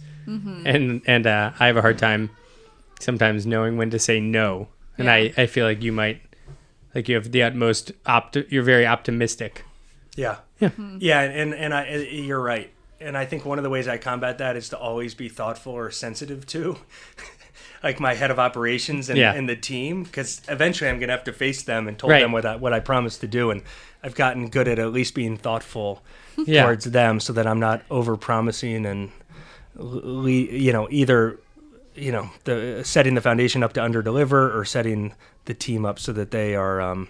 And 0.67 1.01
and 1.07 1.25
uh, 1.25 1.51
I 1.59 1.65
have 1.67 1.77
a 1.77 1.81
hard 1.81 1.97
time 1.97 2.29
sometimes 2.99 3.47
knowing 3.47 3.77
when 3.77 3.89
to 3.89 3.97
say 3.97 4.19
no. 4.19 4.67
And 4.99 5.05
Yeah. 5.07 5.13
I, 5.13 5.33
I 5.37 5.45
feel 5.47 5.65
like 5.65 5.81
you 5.81 5.91
might 5.91 6.21
like 6.93 7.07
you 7.09 7.15
have 7.15 7.31
the 7.31 7.41
utmost 7.43 7.91
opt 8.05 8.35
you're 8.49 8.63
very 8.63 8.85
optimistic. 8.85 9.63
Yeah, 10.15 10.37
Yeah. 10.59 10.69
yeah, 10.99 11.27
mm-hmm. 11.27 11.39
and 11.39 11.53
and 11.55 11.73
I 11.73 11.95
you're 12.11 12.41
right. 12.41 12.71
And 13.01 13.17
I 13.17 13.25
think 13.25 13.45
one 13.45 13.57
of 13.57 13.63
the 13.63 13.69
ways 13.69 13.87
I 13.87 13.97
combat 13.97 14.37
that 14.39 14.55
is 14.57 14.69
to 14.69 14.77
always 14.77 15.15
be 15.15 15.29
thoughtful 15.29 15.71
or 15.71 15.89
sensitive 15.89 16.45
to, 16.47 16.77
like 17.83 17.99
my 18.01 18.13
head 18.13 18.29
of 18.29 18.39
operations 18.39 19.09
and, 19.09 19.17
Yeah. 19.17 19.33
and 19.33 19.47
the 19.47 19.55
team, 19.55 20.03
because 20.03 20.41
eventually 20.49 20.89
I'm 20.89 20.99
gonna 20.99 21.13
have 21.13 21.23
to 21.23 21.31
face 21.33 21.63
them 21.63 21.87
and 21.87 21.97
told 21.97 22.11
Right. 22.11 22.19
them 22.21 22.33
what 22.33 22.45
I, 22.45 22.55
what 22.57 22.73
I 22.73 22.81
promised 22.81 23.21
to 23.21 23.27
do, 23.27 23.51
and 23.51 23.61
I've 24.03 24.15
gotten 24.15 24.49
good 24.49 24.67
at 24.67 24.79
at 24.79 24.91
least 24.91 25.15
being 25.15 25.37
thoughtful 25.37 26.03
Yeah. 26.45 26.63
towards 26.63 26.85
them, 26.91 27.21
so 27.21 27.31
that 27.33 27.47
I'm 27.47 27.59
not 27.61 27.83
over 27.89 28.17
promising 28.17 28.85
and, 28.85 29.11
le- 29.75 30.29
you 30.29 30.73
know, 30.73 30.89
either 30.91 31.39
you 31.99 32.11
know 32.11 32.29
the 32.45 32.81
setting 32.83 33.15
the 33.15 33.21
foundation 33.21 33.63
up 33.63 33.73
to 33.73 33.83
under 33.83 34.01
deliver 34.01 34.57
or 34.57 34.65
setting 34.65 35.13
the 35.45 35.53
team 35.53 35.85
up 35.85 35.99
so 35.99 36.13
that 36.13 36.31
they 36.31 36.55
are 36.55 36.81
um, 36.81 37.07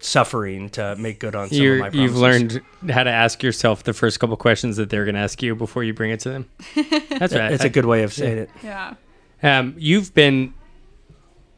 suffering 0.00 0.70
to 0.70 0.96
make 0.96 1.20
good 1.20 1.34
on 1.34 1.48
some 1.48 1.56
of 1.56 1.62
You're, 1.62 1.78
my 1.78 1.90
promises. 1.90 2.00
you've 2.00 2.16
learned 2.16 2.60
how 2.90 3.04
to 3.04 3.10
ask 3.10 3.42
yourself 3.42 3.84
the 3.84 3.92
first 3.92 4.18
couple 4.18 4.36
questions 4.36 4.76
that 4.78 4.90
they're 4.90 5.04
going 5.04 5.14
to 5.14 5.20
ask 5.20 5.42
you 5.42 5.54
before 5.54 5.84
you 5.84 5.94
bring 5.94 6.10
it 6.10 6.20
to 6.20 6.30
them. 6.30 6.50
That's 7.10 7.34
right. 7.34 7.52
It's 7.52 7.64
a 7.64 7.68
good 7.68 7.84
way 7.84 8.02
of 8.02 8.12
saying 8.12 8.38
it. 8.38 8.50
Yeah. 8.62 8.94
Um, 9.42 9.74
you've 9.78 10.14
been 10.14 10.54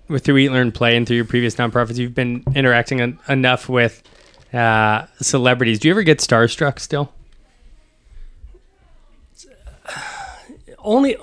with 0.09 0.25
through 0.25 0.39
Eat 0.39 0.51
Learn 0.51 0.73
Play 0.73 0.97
and 0.97 1.07
through 1.07 1.17
your 1.17 1.25
previous 1.25 1.55
nonprofits. 1.55 1.97
You've 1.97 2.15
been 2.15 2.45
interacting 2.55 3.01
en- 3.01 3.19
enough 3.29 3.69
with 3.69 4.03
uh, 4.53 5.07
celebrities. 5.21 5.79
Do 5.79 5.89
you 5.89 5.95
ever 5.95 6.03
get 6.03 6.19
starstruck 6.19 6.79
still? 6.79 7.13
Only 10.79 11.17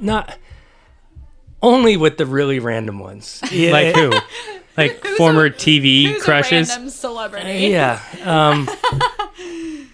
not 0.00 0.38
only 1.64 1.96
with 1.96 2.18
the 2.18 2.26
really 2.26 2.58
random 2.58 2.98
ones. 2.98 3.40
Yeah, 3.50 3.72
Like 3.72 3.94
who? 3.96 4.12
Like 4.76 5.06
Who's 5.06 5.16
former 5.16 5.44
a- 5.44 5.50
TV 5.52 6.18
crushes? 6.20 6.68
random 6.68 6.90
celebrity? 6.90 7.68
Yeah. 7.68 8.00
Um, 8.24 8.68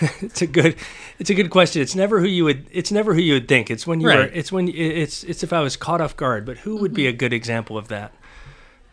it's 0.22 0.40
a 0.40 0.46
good. 0.46 0.76
It's 1.18 1.28
a 1.28 1.34
good 1.34 1.50
question. 1.50 1.82
It's 1.82 1.94
never 1.94 2.18
who 2.18 2.26
you 2.26 2.44
would. 2.44 2.66
It's 2.72 2.90
never 2.90 3.12
who 3.12 3.20
you 3.20 3.34
would 3.34 3.46
think. 3.46 3.70
It's 3.70 3.86
when 3.86 4.00
you 4.00 4.06
were. 4.06 4.12
Right. 4.20 4.30
It's 4.32 4.50
when. 4.50 4.68
It's. 4.68 5.22
It's 5.24 5.42
if 5.42 5.52
I 5.52 5.60
was 5.60 5.76
caught 5.76 6.00
off 6.00 6.16
guard. 6.16 6.46
But 6.46 6.56
who 6.56 6.76
would 6.78 6.94
be 6.94 7.06
a 7.08 7.12
good 7.12 7.34
example 7.34 7.76
of 7.76 7.88
that? 7.88 8.14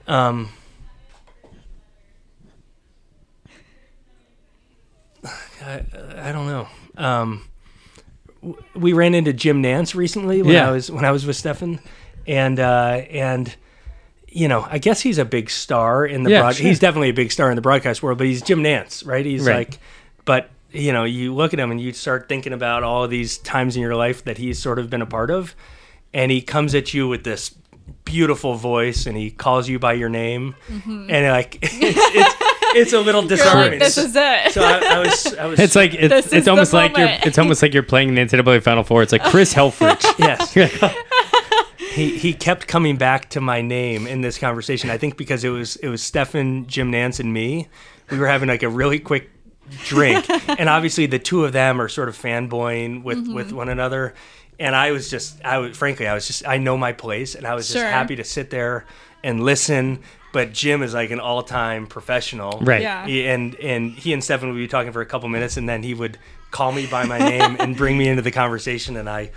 Um. 0.09 0.49
I, 5.63 5.83
I 6.17 6.31
don't 6.33 6.47
know. 6.47 6.67
Um, 6.97 7.43
we 8.75 8.93
ran 8.93 9.13
into 9.15 9.33
Jim 9.33 9.61
Nantz 9.63 9.95
recently 9.95 10.41
when 10.41 10.53
Yeah. 10.53 10.69
I 10.69 10.71
was 10.71 10.91
when 10.91 11.05
I 11.05 11.11
was 11.11 11.25
with 11.25 11.35
Stephen, 11.35 11.79
and 12.27 12.59
uh, 12.59 13.01
and 13.09 13.55
you 14.27 14.47
know 14.47 14.67
I 14.69 14.77
guess 14.77 15.01
he's 15.01 15.17
a 15.17 15.25
big 15.25 15.49
star 15.49 16.05
in 16.05 16.23
the 16.23 16.29
Yeah, 16.31 16.41
broad. 16.41 16.55
sure. 16.55 16.67
He's 16.67 16.79
definitely 16.79 17.09
a 17.09 17.13
big 17.13 17.31
star 17.31 17.49
in 17.49 17.55
the 17.55 17.61
broadcast 17.61 18.03
world, 18.03 18.17
but 18.17 18.27
he's 18.27 18.41
Jim 18.41 18.61
Nantz, 18.63 19.05
right? 19.05 19.25
He's 19.25 19.45
Right. 19.45 19.69
like, 19.69 19.79
but 20.25 20.49
you 20.71 20.91
know, 20.91 21.05
you 21.05 21.33
look 21.33 21.53
at 21.53 21.59
him 21.59 21.71
and 21.71 21.79
you 21.79 21.93
start 21.93 22.27
thinking 22.27 22.53
about 22.53 22.83
all 22.83 23.03
of 23.05 23.09
these 23.09 23.37
times 23.37 23.75
in 23.75 23.81
your 23.81 23.95
life 23.95 24.25
that 24.25 24.37
he's 24.37 24.59
sort 24.59 24.79
of 24.79 24.89
been 24.89 25.01
a 25.01 25.05
part 25.05 25.31
of, 25.31 25.55
and 26.13 26.29
he 26.31 26.41
comes 26.41 26.75
at 26.75 26.93
you 26.93 27.07
with 27.07 27.23
this 27.23 27.55
beautiful 28.03 28.55
voice, 28.55 29.05
and 29.05 29.17
he 29.17 29.31
calls 29.31 29.67
you 29.69 29.79
by 29.79 29.93
your 29.93 30.09
name, 30.09 30.55
and 30.69 31.09
like 31.31 31.57
it's, 31.61 31.71
it's 31.73 32.36
it's 32.77 32.93
a 32.93 32.99
little. 33.01 33.21
You're 33.21 33.29
disarming. 33.37 33.71
like, 33.71 33.79
this 33.79 33.97
is 33.97 34.15
it. 34.15 34.51
so 34.53 34.61
I, 34.63 34.95
I 34.95 34.99
was 34.99 35.35
I 35.35 35.45
was 35.45 35.59
It's 35.59 35.75
like 35.75 35.93
it's, 35.93 36.31
it's 36.33 36.47
almost 36.47 36.73
like 36.73 36.97
you're 36.97 37.09
it's 37.23 37.37
almost 37.37 37.61
like 37.61 37.73
you're 37.73 37.83
playing 37.83 38.15
the 38.15 38.21
NCAA 38.21 38.61
Final 38.63 38.83
Four. 38.83 39.03
It's 39.03 39.11
like 39.11 39.23
Chris 39.23 39.53
Helfrich. 39.53 40.03
yes. 40.19 40.53
He 41.91 42.15
he 42.17 42.33
kept 42.33 42.67
coming 42.67 42.95
back 42.97 43.29
to 43.29 43.41
my 43.41 43.61
name 43.61 44.05
in 44.05 44.21
this 44.21 44.37
conversation. 44.37 44.91
I 44.91 44.97
think 44.99 45.17
because 45.17 45.43
it 45.43 45.49
was 45.49 45.77
it 45.77 45.87
was 45.89 46.03
Stephen, 46.03 46.67
Jim 46.67 46.91
Nantz, 46.91 47.19
and 47.19 47.33
me. 47.33 47.69
We 48.11 48.19
were 48.19 48.27
having 48.27 48.47
like 48.49 48.61
a 48.61 48.69
really 48.69 48.99
quick 48.99 49.31
drink, 49.85 50.25
and 50.47 50.69
obviously 50.69 51.07
the 51.07 51.17
two 51.17 51.43
of 51.43 51.53
them 51.53 51.81
are 51.81 51.89
sort 51.89 52.07
of 52.07 52.15
fanboying 52.15 53.03
with 53.03 53.17
Mm-hmm. 53.19 53.33
with 53.33 53.51
one 53.51 53.69
another. 53.69 54.13
And 54.59 54.75
I 54.75 54.91
was 54.91 55.09
just 55.09 55.43
I 55.43 55.57
was 55.57 55.75
frankly 55.75 56.07
I 56.07 56.13
was 56.13 56.27
just 56.27 56.47
I 56.47 56.57
know 56.57 56.77
my 56.77 56.93
place, 56.93 57.33
and 57.33 57.47
I 57.47 57.55
was 57.55 57.67
just 57.67 57.79
Sure. 57.79 57.89
happy 57.89 58.15
to 58.17 58.23
sit 58.23 58.51
there 58.51 58.85
and 59.23 59.41
listen. 59.43 59.99
But 60.33 60.53
Jim 60.53 60.83
is 60.83 60.93
like 60.93 61.11
an 61.11 61.19
all 61.19 61.41
time 61.43 61.87
professional, 61.87 62.59
Right. 62.61 62.81
Yeah. 62.81 63.05
He- 63.05 63.25
and 63.27 63.55
and 63.55 63.91
he 63.91 64.13
and 64.13 64.23
Stephen 64.23 64.49
would 64.49 64.57
be 64.57 64.67
talking 64.67 64.91
for 64.91 65.01
a 65.01 65.05
couple 65.05 65.29
minutes, 65.29 65.57
and 65.57 65.67
then 65.67 65.83
he 65.83 65.93
would 65.93 66.17
call 66.51 66.71
me 66.71 66.85
by 66.85 67.05
my 67.05 67.17
name 67.17 67.57
and 67.59 67.75
bring 67.75 67.97
me 67.97 68.07
into 68.07 68.21
the 68.21 68.31
conversation, 68.31 68.97
and 68.97 69.09
I, 69.09 69.31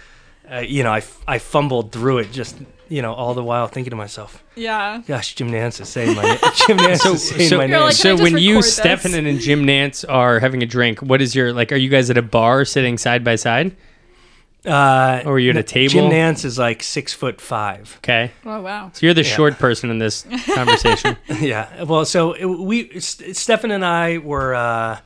uh, 0.50 0.58
you 0.58 0.82
know, 0.82 0.92
I, 0.92 1.02
I 1.26 1.38
fumbled 1.38 1.92
through 1.92 2.18
it, 2.18 2.32
just 2.32 2.56
you 2.88 3.02
know, 3.02 3.14
all 3.14 3.34
the 3.34 3.44
while 3.44 3.68
thinking 3.68 3.90
to 3.90 3.96
myself, 3.96 4.42
yeah. 4.56 5.00
"Gosh, 5.06 5.36
Jim 5.36 5.50
Nantz 5.52 5.80
is 5.80 5.88
saying 5.88 6.16
my 6.16 6.22
name. 6.22 6.38
Jim 6.66 6.76
Nantz 6.76 6.98
so 6.98 7.12
is 7.12 7.28
saying 7.28 7.48
so, 7.48 7.58
my 7.58 7.66
name." 7.68 7.80
like, 7.80 7.94
so 7.94 8.16
when 8.16 8.36
you 8.36 8.56
record 8.56 8.64
this?" 8.64 8.76
Stephen 8.76 9.26
and 9.26 9.38
Jim 9.40 9.64
Nantz 9.64 10.04
are 10.08 10.40
having 10.40 10.62
a 10.64 10.66
drink, 10.66 11.00
what 11.00 11.22
is 11.22 11.34
your 11.36 11.52
like? 11.52 11.70
Are 11.70 11.76
you 11.76 11.88
guys 11.88 12.10
at 12.10 12.18
a 12.18 12.22
bar 12.22 12.64
sitting 12.64 12.98
side 12.98 13.22
by 13.22 13.36
side? 13.36 13.76
Uh, 14.66 15.22
Or 15.24 15.32
are 15.34 15.38
you 15.38 15.50
at 15.50 15.56
a 15.56 15.62
table? 15.62 15.90
Jim 15.92 16.10
Nantz 16.10 16.44
is 16.44 16.58
like 16.58 16.82
six 16.82 17.14
foot 17.14 17.40
five. 17.40 17.96
Okay, 17.98 18.30
Oh 18.44 18.60
wow. 18.60 18.90
so 18.92 19.06
you're 19.06 19.14
the 19.14 19.22
Yeah. 19.24 19.34
short 19.34 19.58
person 19.58 19.90
in 19.90 19.98
this 19.98 20.26
conversation. 20.54 21.16
yeah. 21.40 21.84
Well, 21.84 22.04
so 22.04 22.32
it, 22.32 22.44
we, 22.44 22.90
S- 22.94 23.22
Stephen 23.32 23.70
and 23.70 23.84
I 23.84 24.18
were 24.18 24.54
uh, 24.54 24.98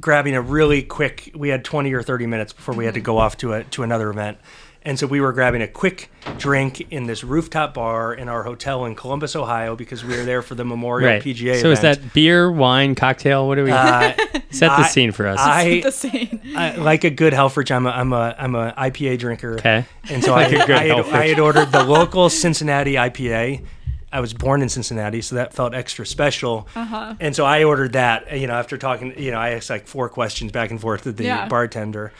grabbing 0.00 0.34
a 0.34 0.42
really 0.42 0.82
quick. 0.82 1.30
We 1.34 1.48
had 1.48 1.64
twenty 1.64 1.92
or 1.94 2.02
thirty 2.02 2.26
minutes 2.26 2.52
before 2.52 2.74
we 2.74 2.84
had 2.84 2.94
to 2.94 3.00
go 3.00 3.16
off 3.18 3.36
to 3.38 3.54
a 3.54 3.64
to 3.64 3.82
another 3.82 4.10
event, 4.10 4.36
and 4.82 4.98
so 4.98 5.06
we 5.06 5.20
were 5.20 5.32
grabbing 5.32 5.60
a 5.62 5.68
quick 5.68 6.10
drink 6.38 6.80
in 6.90 7.04
this 7.06 7.22
rooftop 7.22 7.74
bar 7.74 8.14
in 8.14 8.28
our 8.28 8.42
hotel 8.44 8.84
in 8.86 8.94
Columbus, 8.94 9.36
Ohio, 9.36 9.76
because 9.76 10.04
we 10.04 10.16
were 10.16 10.24
there 10.24 10.40
for 10.42 10.54
the 10.54 10.64
Memorial 10.64 11.10
right. 11.10 11.22
PGA. 11.22 11.60
so 11.60 11.70
is 11.70 11.80
that 11.80 12.12
beer, 12.14 12.50
wine, 12.50 12.94
cocktail? 12.94 13.46
What 13.46 13.56
do 13.56 13.64
we 13.64 13.70
Uh, 13.70 14.12
set 14.50 14.68
the 14.68 14.84
I- 14.84 14.86
scene 14.88 15.12
for 15.12 15.26
us? 15.26 15.38
I, 15.40 15.80
the 15.84 15.92
scene. 15.92 16.40
I 16.56 16.76
like 16.76 17.04
a 17.04 17.10
good 17.10 17.32
Helfrich. 17.32 17.70
I'm 17.70 17.86
a 17.86 17.90
I'm 17.90 18.12
a 18.12 18.34
I'm 18.38 18.54
a 18.54 18.72
IPA 18.72 19.18
drinker. 19.18 19.54
okay. 19.54 19.84
And 20.08 20.24
so 20.24 20.32
Like 20.36 20.52
I, 20.52 20.62
a 20.62 20.66
good 20.66 20.76
I, 20.76 20.86
had, 20.86 20.96
Helfrich. 21.04 21.12
I 21.12 21.26
had 21.28 21.38
ordered 21.40 21.72
the 21.72 21.84
local 21.84 22.28
Cincinnati 22.30 22.94
IPA. 22.94 23.64
I 24.12 24.18
was 24.20 24.32
born 24.34 24.60
in 24.60 24.68
Cincinnati, 24.68 25.20
so 25.22 25.36
that 25.36 25.54
felt 25.54 25.72
extra 25.72 26.04
special. 26.04 26.66
Uh-huh. 26.74 27.14
And 27.20 27.36
so 27.36 27.44
I 27.44 27.62
ordered 27.62 27.92
that. 27.92 28.36
You 28.36 28.48
know, 28.48 28.54
after 28.54 28.76
talking, 28.76 29.16
you 29.16 29.30
know, 29.30 29.38
I 29.38 29.50
asked 29.50 29.70
like 29.70 29.86
four 29.86 30.08
questions 30.08 30.50
back 30.50 30.70
and 30.72 30.80
forth 30.80 31.02
to 31.02 31.12
the 31.12 31.24
Yeah. 31.24 31.46
bartender. 31.46 32.12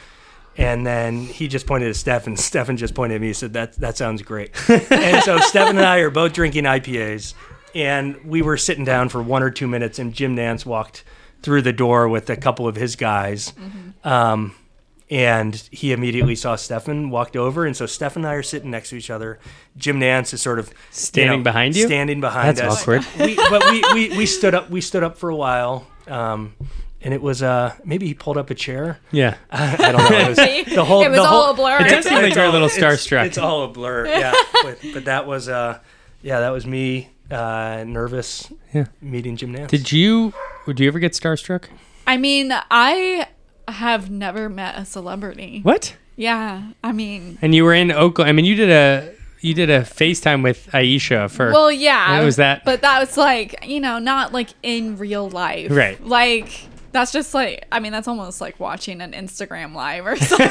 And 0.57 0.85
then 0.85 1.21
he 1.21 1.47
just 1.47 1.65
pointed 1.65 1.89
at 1.89 1.95
Stephen. 1.95 2.33
And 2.33 2.39
Stephen 2.39 2.77
just 2.77 2.93
pointed 2.93 3.15
at 3.15 3.21
me 3.21 3.27
and 3.27 3.35
said, 3.37 3.53
That 3.53 3.73
that 3.77 3.97
sounds 3.97 4.21
great. 4.21 4.51
and 4.69 5.23
so 5.23 5.37
Stephen 5.39 5.77
and 5.77 5.85
I 5.85 5.99
are 5.99 6.09
both 6.09 6.33
drinking 6.33 6.65
IPAs. 6.65 7.33
And 7.73 8.23
we 8.25 8.41
were 8.41 8.57
sitting 8.57 8.83
down 8.83 9.07
for 9.09 9.21
one 9.21 9.43
or 9.43 9.49
two 9.49 9.67
minutes, 9.67 9.97
and 9.97 10.13
Jim 10.13 10.35
Nantz 10.35 10.65
walked 10.65 11.05
through 11.41 11.61
the 11.61 11.71
door 11.73 12.09
with 12.09 12.29
a 12.29 12.35
couple 12.35 12.67
of 12.67 12.75
his 12.75 12.95
guys. 12.97 13.53
Um, 14.03 14.53
and 15.09 15.55
he 15.71 15.91
immediately 15.91 16.35
saw 16.35 16.55
Stephen, 16.55 17.09
walked 17.09 17.35
over, 17.35 17.65
and 17.65 17.75
so 17.75 17.85
Stephen 17.85 18.23
and 18.23 18.27
I 18.27 18.35
are 18.35 18.43
sitting 18.43 18.71
next 18.71 18.89
to 18.91 18.95
each 18.95 19.09
other. 19.09 19.39
Jim 19.77 19.99
Nantz 19.99 20.33
is 20.33 20.41
sort 20.41 20.57
of 20.59 20.69
you 20.69 20.75
Standing 20.91 21.43
behind 21.43 21.75
you? 21.75 21.85
standing 21.85 22.21
behind 22.21 22.57
That's 22.57 22.75
us. 22.75 22.81
awkward. 22.81 23.05
We, 23.19 23.35
but 23.35 23.63
we, 23.71 23.83
we, 23.93 24.17
we 24.17 24.25
stood 24.25 24.53
up. 24.53 24.69
We 24.69 24.79
stood 24.81 25.03
up 25.03 25.17
for 25.17 25.29
a 25.29 25.35
while, 25.35 25.85
um, 26.07 26.53
and 27.03 27.13
it 27.13 27.21
was 27.21 27.41
uh, 27.43 27.73
maybe 27.83 28.07
he 28.07 28.13
pulled 28.13 28.37
up 28.37 28.49
a 28.49 28.55
chair. 28.55 28.99
Yeah. 29.11 29.37
I 29.51 29.91
don't 29.91 30.11
know. 30.11 30.17
It 30.17 30.27
was, 30.29 30.37
the 30.75 30.85
whole. 30.85 31.01
It 31.03 31.09
was 31.09 31.19
the 31.19 31.23
all 31.23 31.43
whole, 31.45 31.51
a 31.51 31.55
blur. 31.55 31.79
It 31.85 31.89
does 31.89 32.05
seem 32.05 32.15
like 32.21 32.35
you're 32.35 32.43
a 32.43 32.47
all- 32.47 32.53
little 32.53 32.67
it's- 32.67 32.81
starstruck. 33.07 33.25
It's, 33.25 33.37
all 33.37 33.63
a 33.63 33.67
blur. 33.67 34.05
Yeah, 34.07 34.33
but, 34.63 34.79
but 34.93 35.05
that 35.05 35.25
was 35.25 35.49
uh, 35.49 35.79
yeah, 36.21 36.39
that 36.41 36.49
was 36.49 36.65
me 36.65 37.09
uh, 37.29 37.83
nervous. 37.87 38.51
Yeah. 38.73 38.85
meeting 39.01 39.35
Jim 39.35 39.53
Nantz. 39.53 39.67
Did 39.69 39.91
you? 39.91 40.33
Would 40.67 40.79
you 40.79 40.87
ever 40.87 40.99
get 40.99 41.13
starstruck? 41.13 41.65
I 42.07 42.17
mean, 42.17 42.51
I 42.69 43.27
have 43.67 44.09
never 44.11 44.49
met 44.49 44.77
a 44.77 44.85
celebrity. 44.85 45.61
What? 45.63 45.95
Yeah. 46.15 46.71
I 46.83 46.91
mean, 46.91 47.37
And 47.41 47.55
you 47.55 47.63
were 47.63 47.73
in 47.73 47.91
Oakland. 47.91 48.29
I 48.29 48.31
mean, 48.33 48.45
you 48.45 48.55
did 48.55 48.69
a 48.69 49.13
you 49.39 49.53
did 49.55 49.69
a 49.71 49.81
FaceTime 49.81 50.43
with 50.43 50.69
Ayesha 50.73 51.27
for. 51.29 51.51
well, 51.51 51.71
yeah. 51.71 52.17
What 52.17 52.25
was 52.25 52.35
that? 52.35 52.63
But 52.63 52.81
that 52.81 52.99
was 52.99 53.17
like, 53.17 53.65
you 53.65 53.79
know, 53.79 53.97
not 53.97 54.31
like 54.33 54.49
in 54.61 54.97
real 54.97 55.29
life. 55.29 55.71
Right. 55.71 56.03
Like, 56.05 56.67
that's 56.91 57.11
just 57.11 57.33
like, 57.33 57.65
I 57.71 57.79
mean, 57.79 57.91
that's 57.91 58.07
almost 58.07 58.41
like 58.41 58.59
watching 58.59 59.01
an 59.01 59.11
Instagram 59.13 59.73
live 59.73 60.05
or 60.05 60.15
something. 60.17 60.47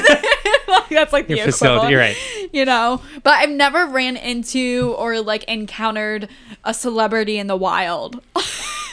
like, 0.67 0.89
that's 0.89 1.13
like 1.13 1.27
the 1.27 1.37
facility, 1.37 1.87
equivalent, 1.87 1.91
you're 1.91 1.99
right. 1.99 2.49
You 2.53 2.65
know, 2.65 3.01
but 3.23 3.31
I've 3.33 3.49
never 3.49 3.85
ran 3.85 4.17
into 4.17 4.95
or 4.97 5.19
like 5.21 5.43
encountered 5.45 6.29
a 6.63 6.73
celebrity 6.73 7.37
in 7.37 7.47
the 7.47 7.55
wild. 7.57 8.21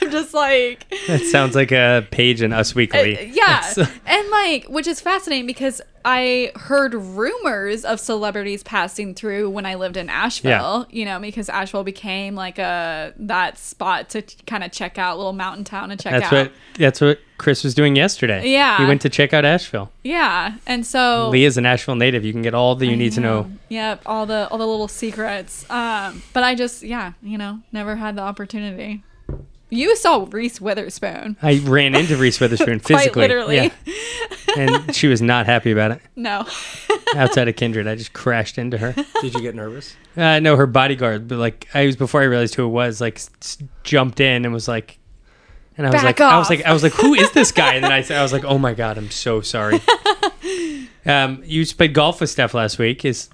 I'm 0.01 0.13
just 0.13 0.33
like, 0.33 0.89
that 1.09 1.21
sounds 1.23 1.57
like 1.57 1.73
a 1.73 2.07
page 2.13 2.41
in 2.41 2.53
Us 2.53 2.75
Weekly. 2.75 3.19
Uh, 3.19 3.33
yeah. 3.33 3.75
And 4.07 4.31
like, 4.31 4.67
which 4.67 4.87
is 4.87 5.01
fascinating 5.01 5.47
because 5.47 5.83
I 6.05 6.53
heard 6.55 6.95
rumors 6.95 7.85
of 7.85 7.99
celebrities 7.99 8.63
passing 8.63 9.15
through 9.15 9.51
when 9.51 9.67
I 9.67 9.75
lived 9.75 9.97
in 9.97 10.09
Asheville, 10.09 10.87
Yeah. 10.89 10.97
you 10.97 11.05
know, 11.05 11.19
because 11.19 11.49
Asheville 11.49 11.83
became 11.85 12.35
like 12.37 12.59
a 12.59 13.13
that 13.17 13.59
spot 13.59 14.09
to 14.11 14.23
kind 14.47 14.63
of 14.63 14.71
check 14.71 14.99
out, 14.99 15.17
little 15.19 15.33
mountain 15.33 15.65
town 15.65 15.89
to 15.91 15.97
check 15.97 16.13
that's 16.13 16.27
out. 16.27 16.33
what 16.33 16.53
that's 16.79 17.01
what 17.01 17.19
Chris 17.39 17.65
was 17.65 17.75
doing 17.75 17.97
yesterday. 17.97 18.47
Yeah. 18.49 18.79
He 18.79 18.85
went 18.85 19.01
to 19.03 19.09
check 19.09 19.33
out 19.33 19.45
Asheville. 19.45 19.91
yeah. 20.05 20.57
And 20.67 20.85
so 20.87 21.29
Lee 21.31 21.45
is 21.45 21.57
an 21.57 21.65
Asheville 21.67 21.95
native. 21.97 22.25
You 22.25 22.33
can 22.33 22.43
get 22.43 22.53
all 22.55 22.75
that 22.75 22.87
you 22.87 22.97
need 22.97 23.13
to 23.13 23.21
know. 23.21 23.51
Yep, 23.69 24.03
all 24.07 24.27
the 24.27 24.49
all 24.51 24.59
the 24.59 24.67
little 24.67 24.89
secrets. 24.89 25.69
Um, 25.71 26.23
but 26.33 26.43
I 26.45 26.55
just 26.55 26.83
yeah, 26.83 27.13
you 27.23 27.39
know, 27.39 27.61
never 27.73 27.97
had 27.97 28.17
the 28.17 28.23
opportunity. 28.23 29.03
You 29.71 29.95
saw 29.97 30.27
Reese 30.31 30.63
Witherspoon. 30.63 31.37
I 31.43 31.59
ran 31.63 31.95
into 31.95 32.17
Reese 32.17 32.41
Witherspoon 32.41 32.81
Quite 32.81 32.99
physically. 33.01 33.21
literally. 33.23 33.57
Yeah. 33.57 33.71
And 34.57 34.95
she 34.97 35.09
was 35.09 35.21
not 35.21 35.45
happy 35.45 35.71
about 35.73 35.91
it. 35.91 36.01
No. 36.17 36.47
Outside 37.15 37.49
of 37.49 37.57
Kindred, 37.57 37.87
I 37.87 37.95
just 37.95 38.15
crashed 38.15 38.57
into 38.57 38.79
her. 38.79 38.95
Did 39.21 39.35
you 39.35 39.43
get 39.43 39.55
nervous? 39.55 39.95
Uh, 40.17 40.41
no, 40.41 40.57
her 40.57 40.67
bodyguard, 40.67 41.29
but 41.29 41.37
like 41.39 41.69
I 41.75 41.85
was 41.85 41.97
before 41.97 42.23
I 42.23 42.25
realized 42.25 42.55
who 42.55 42.65
it 42.65 42.71
was. 42.71 43.01
Like 43.03 43.17
s- 43.17 43.31
s- 43.43 43.59
jumped 43.85 44.21
in 44.21 44.47
and 44.47 44.55
was 44.55 44.69
like, 44.69 44.99
and 45.79 45.87
I 45.87 45.91
was 45.91 46.03
Back 46.03 46.19
like, 46.19 46.21
I 46.21 46.39
was 46.39 46.51
like, 46.51 46.65
I 46.65 46.73
was 46.73 46.83
like, 46.83 46.93
who 46.93 47.15
is 47.15 47.31
this 47.31 47.53
guy? 47.53 47.75
And 47.75 47.85
then 47.85 47.93
I, 47.93 48.05
I 48.19 48.23
was 48.23 48.33
like, 48.33 48.45
oh 48.45 48.59
my 48.59 48.75
god, 48.75 48.99
I'm 48.99 49.11
so 49.11 49.41
sorry. 49.41 49.81
um, 51.07 51.41
you 51.45 51.65
played 51.65 51.95
golf 51.95 52.21
with 52.21 52.31
Steph 52.31 52.53
last 52.53 52.79
week. 52.81 53.05
Is 53.05 53.31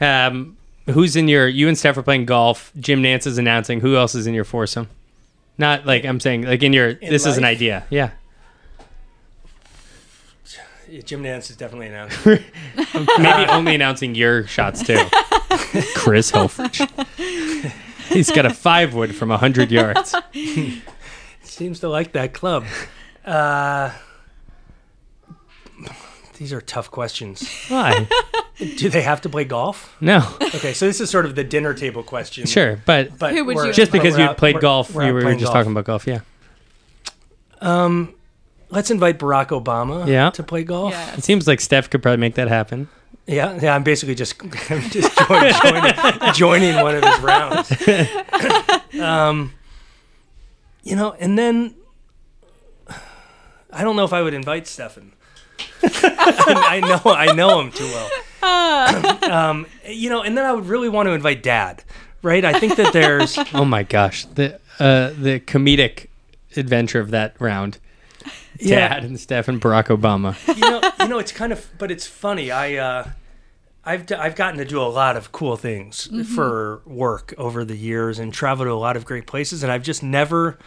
um, 0.00 0.56
who's 0.86 1.14
in 1.14 1.28
your? 1.28 1.46
You 1.46 1.68
and 1.68 1.78
Steph 1.78 1.96
are 1.96 2.02
playing 2.02 2.26
golf. 2.26 2.72
Jim 2.78 3.00
Nantz 3.00 3.28
is 3.28 3.38
announcing. 3.38 3.80
Who 3.80 3.96
else 3.96 4.16
is 4.16 4.26
in 4.26 4.34
your 4.34 4.44
foursome? 4.44 4.88
Not 5.56 5.86
like 5.86 6.04
I'm 6.04 6.18
saying, 6.18 6.42
like 6.42 6.64
in 6.64 6.72
your. 6.72 6.94
this 6.94 7.24
is 7.24 7.38
an 7.38 7.44
idea. 7.44 7.84
Yeah. 7.90 8.10
Yeah, 10.90 11.02
Jim 11.02 11.22
Nantz 11.22 11.50
is 11.50 11.56
definitely 11.56 11.88
announcing. 11.88 12.42
Maybe 13.18 13.50
only 13.50 13.74
announcing 13.74 14.14
your 14.14 14.46
shots 14.46 14.82
too. 14.82 14.96
Chris 15.94 16.32
Helfrich. 16.32 16.80
He's 18.08 18.30
got 18.30 18.46
a 18.46 18.50
five 18.54 18.94
wood 18.94 19.14
from 19.14 19.28
hundred 19.28 19.70
yards. 19.70 20.14
Seems 21.58 21.80
to 21.80 21.88
like 21.88 22.12
that 22.12 22.32
club. 22.32 22.64
Uh, 23.24 23.90
these 26.38 26.52
are 26.52 26.60
tough 26.60 26.88
questions. 26.90 27.48
Why? 27.68 28.08
Do 28.76 28.88
they 28.88 29.02
have 29.02 29.20
to 29.22 29.28
play 29.28 29.44
golf? 29.44 29.96
No. 30.00 30.24
Okay, 30.40 30.72
so 30.72 30.86
this 30.86 31.00
is 31.00 31.10
sort 31.10 31.26
of 31.26 31.34
the 31.34 31.42
dinner 31.44 31.74
table 31.74 32.02
question. 32.04 32.46
Sure, 32.46 32.78
but 32.86 33.18
But 33.18 33.34
Who 33.34 33.44
would 33.44 33.56
you- 33.66 33.72
just 33.72 33.90
because 33.90 34.16
you 34.16 34.24
out- 34.24 34.36
played 34.36 34.54
we're- 34.54 34.62
golf, 34.62 34.94
we're 34.94 35.06
you 35.06 35.12
were 35.14 35.20
just 35.34 35.44
golf. 35.46 35.52
talking 35.54 35.72
about 35.72 35.84
golf. 35.84 36.06
Yeah. 36.06 36.20
Um, 37.60 38.14
let's 38.70 38.90
invite 38.92 39.18
Barack 39.18 39.48
Obama 39.48 40.06
Yeah. 40.06 40.30
to 40.30 40.42
play 40.44 40.62
golf. 40.62 40.92
Yeah. 40.92 41.14
It 41.16 41.24
seems 41.24 41.48
like 41.48 41.60
Steph 41.60 41.90
could 41.90 42.02
probably 42.02 42.18
make 42.18 42.36
that 42.36 42.46
happen. 42.48 42.88
Yeah, 43.26 43.58
yeah. 43.60 43.74
I'm 43.74 43.82
basically 43.82 44.14
just 44.14 44.40
I'm 44.70 44.80
just 44.90 45.18
join, 45.28 45.52
joining, 45.62 46.32
joining 46.34 46.74
one 46.82 46.94
of 46.94 47.04
his 47.04 47.18
rounds. 47.20 47.72
um, 49.00 49.52
you 50.88 50.96
know, 50.96 51.12
and 51.18 51.38
then 51.38 51.74
I 53.70 53.84
don't 53.84 53.96
know 53.96 54.04
if 54.04 54.12
I 54.12 54.22
would 54.22 54.34
invite 54.34 54.66
Stephen. 54.66 55.12
I 55.82 56.80
know 56.80 57.12
I 57.12 57.32
know 57.34 57.60
him 57.60 57.70
too 57.70 57.84
well. 57.84 58.10
um, 59.32 59.66
you 59.86 60.08
know, 60.10 60.22
and 60.22 60.36
then 60.36 60.44
I 60.44 60.52
would 60.52 60.66
really 60.66 60.88
want 60.88 61.06
to 61.06 61.12
invite 61.12 61.42
Dad. 61.42 61.82
Right? 62.22 62.44
I 62.44 62.58
think 62.58 62.76
that 62.76 62.92
there's 62.92 63.38
Oh 63.54 63.64
my 63.64 63.82
gosh, 63.82 64.24
the 64.24 64.54
uh, 64.80 65.10
the 65.18 65.40
comedic 65.40 66.06
adventure 66.56 67.00
of 67.00 67.10
that 67.10 67.36
round. 67.40 67.78
Yeah. 68.58 68.88
Dad 68.88 69.04
and 69.04 69.20
Steph 69.20 69.46
and 69.48 69.60
Barack 69.60 69.86
Obama. 69.86 70.34
you 70.56 70.60
know, 70.68 70.80
you 71.00 71.08
know, 71.08 71.18
it's 71.20 71.30
kind 71.30 71.52
of, 71.52 71.70
but 71.78 71.92
it's 71.92 72.06
funny. 72.08 72.50
I, 72.50 72.74
uh, 72.74 73.10
I've 73.84 74.04
d- 74.06 74.16
I've 74.16 74.34
gotten 74.34 74.58
to 74.58 74.64
do 74.64 74.80
a 74.82 74.90
lot 74.90 75.16
of 75.16 75.30
cool 75.30 75.56
things 75.56 76.08
Mm-hmm. 76.08 76.22
for 76.34 76.82
work 76.84 77.34
over 77.38 77.64
the 77.64 77.76
years 77.76 78.18
and 78.18 78.34
travel 78.34 78.64
to 78.64 78.72
a 78.72 78.74
lot 78.74 78.96
of 78.96 79.04
great 79.04 79.26
places, 79.28 79.62
and 79.62 79.70
I've 79.70 79.84
just 79.84 80.02
never. 80.02 80.58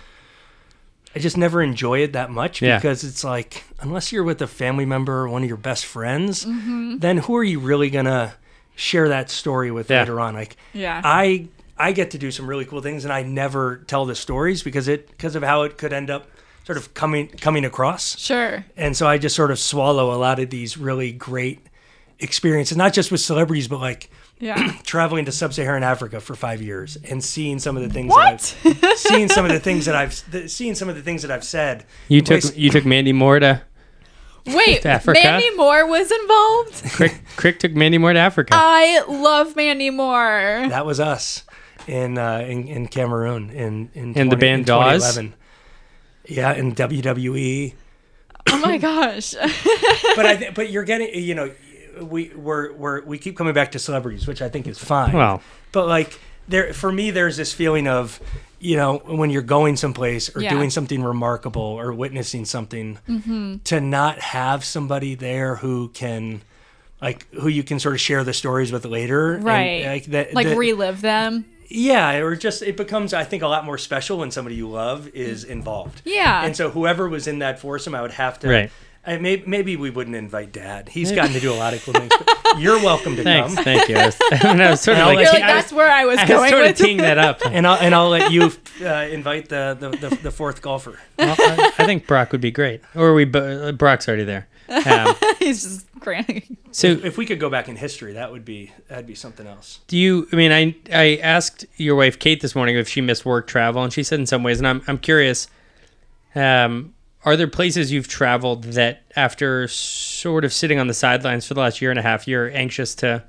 I 1.15 1.19
just 1.19 1.37
never 1.37 1.61
enjoy 1.61 1.99
it 1.99 2.13
that 2.13 2.29
much 2.29 2.61
Yeah. 2.61 2.77
because 2.77 3.03
it's 3.03 3.23
like 3.23 3.63
unless 3.81 4.11
you're 4.11 4.23
with 4.23 4.41
a 4.41 4.47
family 4.47 4.85
member 4.85 5.13
or 5.21 5.29
one 5.29 5.43
of 5.43 5.47
your 5.47 5.57
best 5.57 5.85
friends, 5.85 6.45
Mm-hmm. 6.45 6.97
then 6.99 7.17
who 7.17 7.35
are 7.35 7.43
you 7.43 7.59
really 7.59 7.89
gonna 7.89 8.33
share 8.75 9.09
that 9.09 9.29
story 9.29 9.71
with 9.71 9.89
Yeah. 9.89 9.99
later 9.99 10.19
on? 10.19 10.33
Like 10.35 10.55
Yeah. 10.73 11.01
I 11.03 11.47
I 11.77 11.91
get 11.93 12.11
to 12.11 12.17
do 12.17 12.29
some 12.31 12.47
really 12.47 12.65
cool 12.65 12.81
things 12.81 13.03
and 13.05 13.11
I 13.11 13.23
never 13.23 13.77
tell 13.87 14.05
the 14.05 14.15
stories 14.15 14.63
because 14.63 14.87
it 14.87 15.09
because 15.09 15.35
of 15.35 15.43
how 15.43 15.63
it 15.63 15.77
could 15.77 15.91
end 15.93 16.09
up 16.09 16.27
sort 16.65 16.77
of 16.77 16.93
coming 16.93 17.27
coming 17.41 17.65
across. 17.65 18.17
Sure. 18.19 18.63
And 18.77 18.95
so 18.95 19.07
I 19.07 19.17
just 19.17 19.35
sort 19.35 19.51
of 19.51 19.59
swallow 19.59 20.13
a 20.13 20.17
lot 20.17 20.39
of 20.39 20.49
these 20.49 20.77
really 20.77 21.11
great 21.11 21.59
experiences, 22.19 22.77
not 22.77 22.93
just 22.93 23.11
with 23.11 23.19
celebrities, 23.21 23.67
but 23.67 23.79
like 23.79 24.09
Yeah. 24.41 24.73
traveling 24.83 25.25
to 25.25 25.31
sub-Saharan 25.31 25.83
Africa 25.83 26.19
for 26.19 26.35
five 26.35 26.61
years 26.61 26.97
and 26.97 27.23
seeing 27.23 27.59
some 27.59 27.77
of 27.77 27.83
the 27.83 27.89
things 27.89 28.09
What? 28.09 28.55
that 28.63 28.77
I've 28.83 28.97
seeing 28.97 29.29
some 29.29 29.45
of 29.45 29.51
the 29.51 29.59
things 29.59 29.85
that 29.85 29.95
I've 29.95 30.29
th- 30.31 30.49
seeing 30.49 30.75
some 30.75 30.89
of 30.89 30.95
the 30.95 31.01
things 31.03 31.21
that 31.21 31.31
I've 31.31 31.43
said. 31.43 31.85
You 32.09 32.21
took 32.21 32.41
place- 32.41 32.57
you 32.57 32.69
took 32.71 32.83
Mandy 32.85 33.13
Moore 33.13 33.39
to 33.39 33.61
Wait, 34.47 34.81
To 34.81 34.89
Africa? 34.89 35.19
Mandy 35.23 35.55
Moore 35.55 35.85
was 35.87 36.11
involved. 36.11 36.83
Crick, 36.93 37.21
Crick 37.35 37.59
took 37.59 37.73
Mandy 37.73 37.99
Moore 37.99 38.13
to 38.13 38.19
Africa. 38.19 38.53
I 38.55 39.03
love 39.07 39.55
Mandy 39.55 39.91
Moore. 39.91 40.65
that 40.69 40.85
was 40.85 40.99
us 40.99 41.43
in 41.87 42.17
uh, 42.17 42.39
in, 42.39 42.67
in 42.67 42.87
Cameroon 42.87 43.51
in 43.51 43.91
in, 43.93 44.17
And 44.17 44.31
the 44.31 44.37
band 44.37 44.61
in 44.61 44.65
Dawes? 44.65 45.03
2011. 45.15 45.33
Yeah, 46.27 46.53
in 46.53 46.73
WWE. 46.75 47.73
Oh 48.49 48.57
my 48.59 48.77
gosh. 48.79 49.33
but 50.15 50.25
I 50.25 50.35
th- 50.35 50.55
but 50.55 50.71
you're 50.71 50.83
getting 50.83 51.13
you 51.13 51.35
know 51.35 51.51
we 52.01 52.29
we're, 52.35 52.73
we're 52.73 53.01
we 53.03 53.17
keep 53.17 53.35
coming 53.37 53.53
back 53.53 53.71
to 53.73 53.79
celebrities, 53.79 54.27
which 54.27 54.41
I 54.41 54.49
think 54.49 54.67
is 54.67 54.77
fine. 54.79 55.13
Well. 55.13 55.41
but 55.71 55.87
like 55.87 56.19
there 56.47 56.73
for 56.73 56.91
me, 56.91 57.11
there's 57.11 57.37
this 57.37 57.53
feeling 57.53 57.87
of 57.87 58.19
you 58.59 58.77
know 58.77 58.97
when 59.05 59.29
you're 59.29 59.41
going 59.41 59.75
someplace 59.77 60.35
or 60.35 60.41
Yeah. 60.41 60.51
doing 60.51 60.69
something 60.69 61.03
remarkable 61.03 61.61
or 61.61 61.91
witnessing 61.93 62.45
something 62.45 62.99
Mm-hmm. 63.09 63.57
to 63.65 63.81
not 63.81 64.19
have 64.19 64.63
somebody 64.63 65.15
there 65.15 65.55
who 65.57 65.89
can 65.89 66.41
like 67.01 67.27
who 67.33 67.47
you 67.47 67.63
can 67.63 67.79
sort 67.79 67.95
of 67.95 68.01
share 68.01 68.23
the 68.23 68.33
stories 68.33 68.71
with 68.71 68.85
later, 68.85 69.33
and, 69.33 69.43
Right. 69.43 69.85
like 69.85 70.05
that, 70.05 70.33
like 70.35 70.47
that- 70.47 70.57
relive 70.57 71.01
them. 71.01 71.45
yeah, 71.67 72.17
or 72.17 72.35
just 72.35 72.61
it 72.61 72.77
becomes 72.77 73.13
I 73.13 73.23
think 73.23 73.41
a 73.43 73.47
lot 73.47 73.65
more 73.65 73.77
special 73.79 74.19
when 74.19 74.29
somebody 74.29 74.55
you 74.55 74.69
love 74.69 75.07
is 75.09 75.43
involved. 75.43 76.01
Yeah. 76.05 76.43
And 76.43 76.55
so 76.55 76.69
whoever 76.69 77.09
was 77.09 77.25
in 77.27 77.39
that 77.39 77.59
foursome, 77.59 77.95
I 77.95 78.01
would 78.03 78.11
have 78.11 78.37
to. 78.39 78.49
Right. 78.49 78.71
I, 79.05 79.17
maybe, 79.17 79.43
maybe 79.47 79.75
we 79.77 79.89
wouldn't 79.89 80.15
invite 80.15 80.51
Dad. 80.51 80.89
He's 80.89 81.11
gotten 81.11 81.33
to 81.33 81.39
do 81.39 81.51
a 81.51 81.55
lot 81.55 81.73
of 81.73 81.83
cool 81.83 81.93
things. 81.95 82.11
But 82.17 82.37
you're 82.59 82.77
welcome 82.77 83.15
to 83.15 83.23
Thanks, 83.23 83.55
come, 83.55 83.63
thank 83.63 83.89
you. 83.89 83.95
I 83.97 84.05
was, 84.07 84.17
and 84.43 84.61
I 84.63 84.69
was 84.69 84.81
sort 84.81 84.97
of 84.97 85.01
And 85.01 85.09
I'll 85.09 85.15
like, 85.15 85.25
let 85.25 85.33
You're 85.33 85.33
you- 85.33 85.39
like, 85.41 85.43
I 85.49 85.53
that's 85.55 85.73
where 85.73 85.91
I 85.91 86.05
was 86.05 86.17
I 86.19 86.21
was 86.21 86.29
going 86.29 86.49
sort 86.51 86.61
of 86.63 86.67
with 86.69 86.77
teeing 86.77 86.97
that 86.97 87.17
up. 87.17 87.41
and 87.45 87.65
I'll 87.65 87.77
and 87.79 87.95
I'll 87.95 88.09
let 88.09 88.31
you 88.31 88.51
uh, 88.81 88.85
invite 89.11 89.49
the, 89.49 89.75
the, 89.79 89.89
the, 90.09 90.15
the 90.17 90.31
fourth 90.31 90.61
golfer. 90.61 90.99
Well, 91.17 91.35
I, 91.39 91.73
I 91.79 91.85
think 91.85 92.05
Barack 92.05 92.31
would 92.31 92.41
be 92.41 92.51
great. 92.51 92.81
Or 92.93 93.07
are 93.07 93.13
we 93.15 93.25
bo- 93.25 93.73
Barack's 93.73 94.07
already 94.07 94.23
there. 94.25 94.47
Um, 94.69 95.15
He's 95.39 95.63
just 95.63 95.91
granting. 95.99 96.55
so 96.71 96.87
If 96.87 97.17
we 97.17 97.25
could 97.25 97.39
go 97.39 97.49
back 97.49 97.67
in 97.67 97.75
history, 97.75 98.13
that 98.13 98.31
would 98.31 98.45
be 98.45 98.71
that'd 98.87 99.05
be 99.07 99.15
something 99.15 99.45
else. 99.47 99.79
do 99.87 99.97
you 99.97 100.27
I 100.31 100.35
mean 100.35 100.51
I 100.51 100.75
I 100.93 101.15
asked 101.23 101.65
your 101.75 101.95
wife 101.95 102.19
Kate 102.19 102.39
this 102.41 102.55
morning 102.55 102.77
if 102.77 102.87
she 102.87 103.01
missed 103.01 103.25
work 103.25 103.47
travel 103.47 103.83
and 103.83 103.91
she 103.91 104.03
said 104.03 104.19
in 104.19 104.25
some 104.27 104.43
ways 104.43 104.59
and 104.59 104.67
I'm 104.67 104.81
I'm 104.87 104.97
curious 104.99 105.47
um 106.35 106.93
are 107.23 107.37
there 107.37 107.47
places 107.47 107.91
you've 107.91 108.07
traveled 108.07 108.63
that 108.63 109.03
after 109.15 109.67
sort 109.67 110.43
of 110.43 110.51
sitting 110.53 110.79
on 110.79 110.87
the 110.87 110.93
sidelines 110.93 111.45
for 111.47 111.53
the 111.53 111.59
last 111.59 111.81
year 111.81 111.91
and 111.91 111.99
a 111.99 112.03
half 112.03 112.27
you're 112.27 112.49
anxious 112.51 112.95
to 112.95 113.23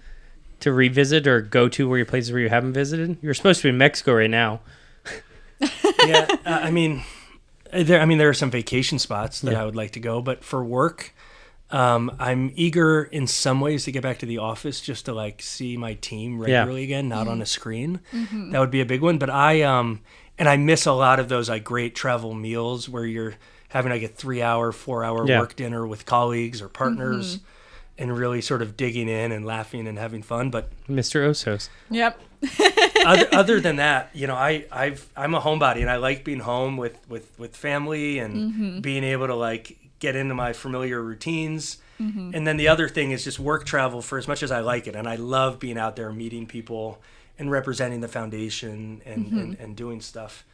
to 0.60 0.72
revisit 0.72 1.26
or 1.26 1.40
go 1.40 1.68
to 1.68 1.88
where 1.88 1.98
you 1.98 2.04
places 2.04 2.30
where 2.30 2.40
you 2.40 2.48
haven't 2.48 2.72
visited? 2.72 3.16
You're 3.20 3.34
supposed 3.34 3.60
to 3.60 3.64
be 3.64 3.68
in 3.70 3.78
Mexico 3.78 4.14
right 4.14 4.30
now. 4.30 4.60
yeah, 6.06 6.26
uh, 6.46 6.60
I 6.62 6.70
mean, 6.70 7.02
there. 7.72 8.00
I 8.00 8.04
mean, 8.04 8.18
there 8.18 8.28
are 8.28 8.34
some 8.34 8.50
vacation 8.50 8.98
spots 9.00 9.40
that 9.40 9.52
Yeah. 9.52 9.62
I 9.62 9.64
would 9.64 9.74
like 9.76 9.90
to 9.92 10.00
go, 10.00 10.22
but 10.22 10.44
for 10.44 10.64
work, 10.64 11.14
um, 11.70 12.14
I'm 12.18 12.52
eager 12.54 13.02
in 13.02 13.26
some 13.26 13.60
ways 13.60 13.84
to 13.84 13.92
get 13.92 14.02
back 14.02 14.18
to 14.20 14.26
the 14.26 14.38
office 14.38 14.80
just 14.80 15.06
to 15.06 15.12
like 15.12 15.42
see 15.42 15.76
my 15.76 15.94
team 15.94 16.38
regularly 16.38 16.84
again, 16.84 17.08
not 17.08 17.26
on 17.26 17.42
a 17.42 17.46
screen. 17.46 18.00
That 18.12 18.60
would 18.60 18.70
be 18.70 18.80
a 18.80 18.86
big 18.86 19.00
one. 19.00 19.18
But 19.18 19.30
I 19.30 19.62
um, 19.62 20.00
and 20.38 20.48
I 20.48 20.56
miss 20.56 20.86
a 20.86 20.92
lot 20.92 21.18
of 21.18 21.28
those 21.28 21.48
like 21.48 21.64
great 21.64 21.94
travel 21.96 22.34
meals 22.34 22.88
where 22.88 23.04
you're 23.04 23.34
having 23.72 23.90
like 23.90 24.02
a 24.02 24.08
three 24.08 24.42
hour, 24.42 24.70
four 24.72 25.04
hour 25.04 25.26
Yeah. 25.26 25.40
work 25.40 25.56
dinner 25.56 25.86
with 25.86 26.06
colleagues 26.06 26.62
or 26.62 26.68
partners. 26.68 27.36
Mm-hmm. 27.36 27.46
And 27.98 28.16
really 28.16 28.40
sort 28.40 28.62
of 28.62 28.76
digging 28.76 29.08
in 29.08 29.32
and 29.32 29.44
laughing 29.44 29.86
and 29.86 29.98
having 29.98 30.22
fun, 30.22 30.50
but 30.50 30.70
Mr. 30.88 31.28
Osos. 31.28 31.68
Yep. 31.90 32.18
other, 33.06 33.28
other 33.32 33.60
than 33.60 33.76
that, 33.76 34.10
you 34.14 34.26
know, 34.26 34.34
I 34.34 34.64
I've 34.72 35.08
I'm 35.14 35.34
a 35.34 35.40
homebody 35.40 35.82
and 35.82 35.90
I 35.90 35.96
like 35.96 36.24
being 36.24 36.40
home 36.40 36.78
with 36.78 36.98
with 37.08 37.38
with 37.38 37.54
family 37.54 38.18
and 38.18 38.34
mm-hmm. 38.34 38.80
being 38.80 39.04
able 39.04 39.26
to 39.26 39.34
like 39.34 39.76
get 39.98 40.16
into 40.16 40.34
my 40.34 40.52
familiar 40.52 41.00
routines. 41.02 41.76
Mm-hmm. 42.00 42.32
And 42.34 42.46
then 42.46 42.56
the 42.56 42.66
other 42.66 42.88
thing 42.88 43.12
is 43.12 43.22
just 43.22 43.38
work 43.38 43.66
travel 43.66 44.00
for 44.02 44.18
as 44.18 44.26
much 44.26 44.42
as 44.42 44.50
I 44.50 44.60
like 44.60 44.86
it, 44.86 44.96
and 44.96 45.06
I 45.06 45.16
love 45.16 45.60
being 45.60 45.78
out 45.78 45.94
there 45.94 46.10
meeting 46.10 46.46
people 46.46 47.00
and 47.38 47.50
representing 47.50 48.00
the 48.00 48.08
foundation 48.08 49.02
and 49.04 49.26
and, 49.26 49.56
and 49.60 49.76
doing 49.76 50.00
stuff. 50.00 50.44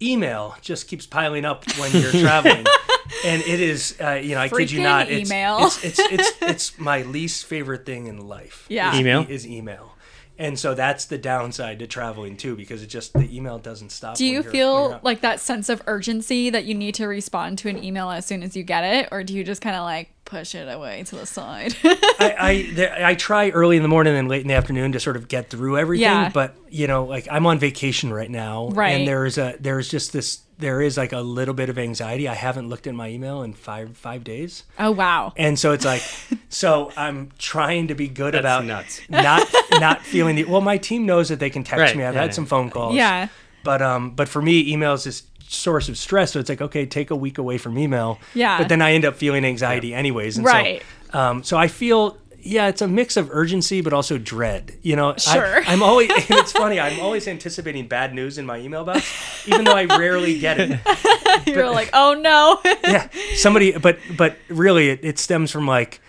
Email 0.00 0.56
just 0.60 0.88
keeps 0.88 1.06
piling 1.06 1.44
up 1.44 1.64
when 1.78 1.92
you're 1.92 2.10
traveling. 2.12 2.66
And 3.24 3.40
it 3.42 3.60
is, 3.60 3.96
uh, 4.00 4.14
you 4.22 4.34
know, 4.34 4.40
I 4.40 4.48
kid 4.48 4.70
you 4.70 4.80
Freaking 4.80 4.82
not, 4.82 5.08
it's, 5.08 5.30
email. 5.30 5.58
it's 5.66 5.82
it's 5.84 5.98
it's 6.00 6.32
it's 6.42 6.78
my 6.78 7.02
least 7.02 7.46
favorite 7.46 7.86
thing 7.86 8.08
in 8.08 8.26
life. 8.28 8.66
Yeah. 8.68 8.92
is 8.92 9.00
Email? 9.00 9.26
is 9.28 9.46
email. 9.46 9.95
And 10.38 10.58
so 10.58 10.74
that's 10.74 11.06
the 11.06 11.16
downside 11.16 11.78
to 11.78 11.86
traveling 11.86 12.36
too, 12.36 12.56
because 12.56 12.82
it 12.82 12.88
just 12.88 13.14
the 13.14 13.34
email 13.34 13.58
doesn't 13.58 13.90
stop. 13.90 14.16
Do 14.16 14.26
you 14.26 14.42
feel 14.42 15.00
like 15.02 15.22
that 15.22 15.40
sense 15.40 15.68
of 15.68 15.82
urgency 15.86 16.50
that 16.50 16.64
you 16.64 16.74
need 16.74 16.94
to 16.96 17.06
respond 17.06 17.58
to 17.58 17.68
an 17.68 17.82
email 17.82 18.10
as 18.10 18.26
soon 18.26 18.42
as 18.42 18.56
you 18.56 18.62
get 18.62 18.84
it, 18.84 19.08
or 19.10 19.24
do 19.24 19.34
you 19.34 19.44
just 19.44 19.62
kind 19.62 19.76
of 19.76 19.82
like 19.82 20.10
push 20.26 20.54
it 20.54 20.68
away 20.68 21.04
to 21.04 21.16
the 21.16 21.26
side? 21.26 21.74
I 21.84 22.36
I, 22.38 22.70
there, 22.74 23.06
I 23.06 23.14
try 23.14 23.50
early 23.50 23.76
in 23.76 23.82
the 23.82 23.88
morning 23.88 24.14
and 24.14 24.28
late 24.28 24.42
in 24.42 24.48
the 24.48 24.54
afternoon 24.54 24.92
to 24.92 25.00
sort 25.00 25.16
of 25.16 25.28
get 25.28 25.48
through 25.48 25.78
everything. 25.78 26.02
Yeah. 26.02 26.30
But 26.30 26.54
you 26.68 26.86
know, 26.86 27.04
like 27.04 27.28
I'm 27.30 27.46
on 27.46 27.58
vacation 27.58 28.12
right 28.12 28.30
now, 28.30 28.68
Right. 28.68 28.90
And 28.90 29.08
there's 29.08 29.38
a 29.38 29.56
there's 29.58 29.88
just 29.88 30.12
this 30.12 30.40
there 30.58 30.80
is 30.80 30.96
like 30.96 31.12
a 31.12 31.20
little 31.20 31.54
bit 31.54 31.68
of 31.68 31.78
anxiety. 31.78 32.26
I 32.28 32.34
haven't 32.34 32.68
looked 32.68 32.86
at 32.86 32.94
my 32.94 33.08
email 33.08 33.42
in 33.42 33.52
five 33.52 33.96
five 33.96 34.24
days. 34.24 34.64
oh 34.78 34.90
wow. 34.90 35.32
And 35.36 35.58
so 35.58 35.72
it's 35.72 35.84
like, 35.84 36.02
so 36.48 36.90
I'm 36.96 37.30
trying 37.38 37.88
to 37.88 37.94
be 37.94 38.08
good 38.08 38.34
That's 38.34 38.40
about 38.42 38.64
nuts. 38.64 39.00
not 39.08 39.46
not 39.72 40.02
feeling 40.02 40.36
the. 40.36 40.44
Well, 40.44 40.60
my 40.62 40.78
team 40.78 41.06
knows 41.06 41.28
that 41.28 41.38
they 41.40 41.50
can 41.50 41.62
text 41.64 41.80
Right, 41.80 41.96
me. 41.96 42.04
I've 42.04 42.14
yeah, 42.14 42.20
had 42.22 42.30
yeah. 42.30 42.34
some 42.34 42.46
phone 42.46 42.70
calls. 42.70 42.94
Yeah. 42.94 43.28
But 43.64 43.82
um, 43.82 44.10
but 44.12 44.28
for 44.28 44.40
me, 44.40 44.72
email 44.72 44.94
is 44.94 45.04
this 45.04 45.24
source 45.48 45.88
of 45.88 45.96
stress. 45.98 46.32
So 46.32 46.40
it's 46.40 46.48
like, 46.48 46.60
okay, 46.62 46.86
take 46.86 47.10
a 47.10 47.16
week 47.16 47.38
away 47.38 47.58
from 47.58 47.78
email. 47.78 48.18
Yeah. 48.34 48.58
But 48.58 48.68
then 48.68 48.80
I 48.82 48.92
end 48.92 49.04
up 49.04 49.16
feeling 49.16 49.44
anxiety 49.44 49.94
anyways. 49.94 50.36
And 50.38 50.46
Right. 50.46 50.82
So, 51.12 51.18
um, 51.18 51.42
so 51.44 51.56
I 51.56 51.68
feel. 51.68 52.16
Yeah, 52.46 52.68
it's 52.68 52.80
a 52.82 52.88
mix 52.88 53.16
of 53.16 53.28
urgency 53.30 53.80
but 53.80 53.92
also 53.92 54.18
dread. 54.18 54.78
You 54.82 54.96
know, 54.96 55.14
Sure. 55.16 55.56
I, 55.58 55.64
I'm 55.72 55.82
always. 55.82 56.08
it's 56.14 56.52
funny. 56.62 56.78
I'm 56.80 57.00
always 57.00 57.26
anticipating 57.28 57.88
bad 57.88 58.14
news 58.14 58.38
in 58.38 58.46
my 58.46 58.58
email 58.58 58.84
box, 58.84 59.04
even 59.46 59.64
though 59.64 59.74
I 59.76 59.84
rarely 59.84 60.38
get 60.38 60.58
it. 60.60 60.78
You're 61.46 61.70
like, 61.70 61.90
oh 61.92 62.14
no. 62.14 62.60
yeah 62.84 63.08
somebody 63.36 63.72
but 63.72 63.98
but 64.16 64.36
really 64.48 64.88
it, 64.90 65.00
it 65.02 65.18
stems 65.18 65.50
from 65.50 65.66
like 65.66 66.00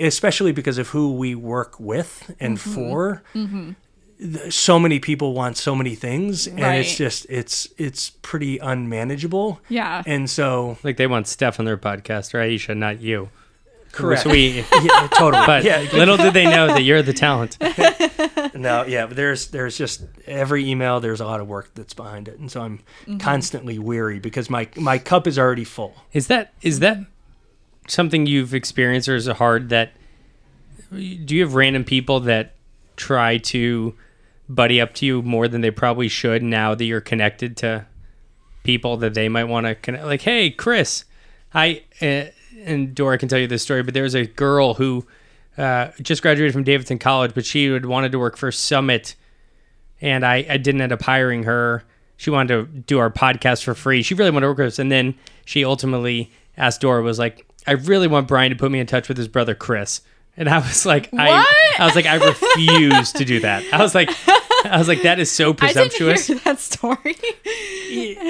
especially 0.00 0.52
because 0.52 0.78
of 0.78 0.88
who 0.90 1.12
we 1.16 1.34
work 1.34 1.78
with 1.80 2.34
and 2.38 2.56
Mm-hmm. 2.56 2.72
for 2.74 3.22
th- 3.34 4.52
so 4.54 4.78
many 4.78 5.00
people 5.00 5.34
want 5.34 5.56
so 5.56 5.74
many 5.74 5.96
things 5.96 6.46
and 6.46 6.60
it's 6.76 6.96
just 6.96 7.26
it's 7.28 7.68
it's 7.78 8.10
pretty 8.22 8.58
unmanageable 8.58 9.60
yeah. 9.68 10.02
and 10.06 10.30
so 10.30 10.78
Like 10.84 10.98
they 10.98 11.08
want 11.08 11.26
Steph 11.26 11.58
on 11.58 11.64
their 11.66 11.76
podcast, 11.76 12.32
or 12.32 12.40
Ayesha, 12.40 12.74
not 12.76 13.00
you. 13.00 13.30
Correct 13.92 14.24
We, 14.26 14.64
yeah, 14.82 15.08
totally 15.14 15.46
but 15.46 15.64
yeah 15.64 15.86
little 15.92 16.16
did 16.16 16.32
they 16.34 16.44
know 16.44 16.66
that 16.68 16.82
you're 16.82 17.02
the 17.02 17.12
talent. 17.12 17.58
no 18.54 18.84
yeah 18.84 19.06
but 19.06 19.16
there's 19.16 19.48
there's 19.48 19.76
just 19.76 20.04
every 20.26 20.68
email 20.68 20.98
there's 21.00 21.20
a 21.20 21.26
lot 21.26 21.40
of 21.40 21.46
work 21.46 21.70
that's 21.74 21.94
behind 21.94 22.28
it 22.28 22.38
and 22.38 22.50
so 22.50 22.62
i'm 22.62 22.78
Mm-hmm. 23.02 23.18
constantly 23.18 23.78
weary 23.78 24.18
because 24.18 24.48
my 24.48 24.68
my 24.76 24.96
cup 24.98 25.26
is 25.26 25.38
already 25.38 25.64
full 25.64 25.94
Is 26.12 26.26
that 26.28 26.52
is 26.62 26.78
that 26.80 26.98
something 27.88 28.26
you've 28.26 28.54
experienced, 28.54 29.08
or 29.08 29.16
is 29.16 29.26
it 29.26 29.36
hard 29.36 29.68
that? 29.70 29.92
Do 30.92 31.34
you 31.34 31.40
have 31.42 31.54
random 31.54 31.84
people 31.84 32.20
that 32.20 32.54
try 32.96 33.38
to 33.38 33.94
buddy 34.48 34.80
up 34.80 34.94
to 34.94 35.06
you 35.06 35.22
more 35.22 35.48
than 35.48 35.62
they 35.62 35.70
probably 35.72 36.08
should 36.08 36.42
now 36.44 36.74
that 36.76 36.84
you're 36.84 37.00
connected 37.00 37.56
to 37.58 37.86
people 38.62 38.96
that 38.98 39.14
they 39.14 39.28
might 39.28 39.44
want 39.44 39.66
to 39.66 39.74
connect? 39.74 40.04
Like, 40.04 40.22
hey, 40.22 40.50
Chris, 40.50 41.04
I 41.52 41.82
uh, 42.00 42.26
and 42.64 42.94
Dora 42.94 43.18
can 43.18 43.28
tell 43.28 43.38
you 43.38 43.46
this 43.46 43.62
story, 43.62 43.82
but 43.82 43.94
there 43.94 44.02
was 44.02 44.14
a 44.14 44.26
girl 44.26 44.74
who 44.74 45.06
uh, 45.58 45.88
just 46.00 46.22
graduated 46.22 46.52
from 46.52 46.64
Davidson 46.64 46.98
College, 46.98 47.32
but 47.34 47.44
she 47.44 47.66
had 47.66 47.86
wanted 47.86 48.12
to 48.12 48.18
work 48.18 48.36
for 48.36 48.50
Summit, 48.52 49.14
and 50.00 50.24
I, 50.24 50.46
I 50.48 50.56
didn't 50.56 50.80
end 50.80 50.92
up 50.92 51.02
hiring 51.02 51.42
her. 51.44 51.84
She 52.16 52.30
wanted 52.30 52.54
to 52.54 52.80
do 52.80 52.98
our 52.98 53.10
podcast 53.10 53.64
for 53.64 53.74
free. 53.74 54.02
She 54.02 54.14
really 54.14 54.30
wanted 54.30 54.46
to 54.46 54.50
work 54.50 54.58
with 54.58 54.66
us, 54.68 54.78
and 54.78 54.90
then 54.90 55.14
she 55.44 55.64
ultimately 55.64 56.30
asked 56.56 56.80
Dora 56.80 57.02
was 57.02 57.18
like, 57.18 57.46
"I 57.66 57.72
really 57.72 58.06
want 58.06 58.28
Brian 58.28 58.50
to 58.50 58.56
put 58.56 58.70
me 58.70 58.78
in 58.80 58.86
touch 58.86 59.08
with 59.08 59.16
his 59.16 59.28
brother 59.28 59.54
Chris 59.54 60.02
And 60.36 60.48
I 60.48 60.58
was 60.58 60.86
like, 60.86 61.10
I, 61.12 61.44
I 61.78 61.84
was 61.84 61.94
like, 61.94 62.06
I 62.06 62.14
refuse 62.14 63.12
to 63.12 63.24
do 63.24 63.40
that. 63.40 63.64
I 63.72 63.82
was 63.82 63.94
like, 63.94 64.10
I 64.70 64.78
was 64.78 64.88
like, 64.88 65.02
that 65.02 65.18
is 65.18 65.30
so 65.30 65.50
I 65.50 65.52
didn't 65.52 65.58
presumptuous. 65.92 66.26
hear 66.26 66.38
that 66.44 66.58
story. 66.58 67.16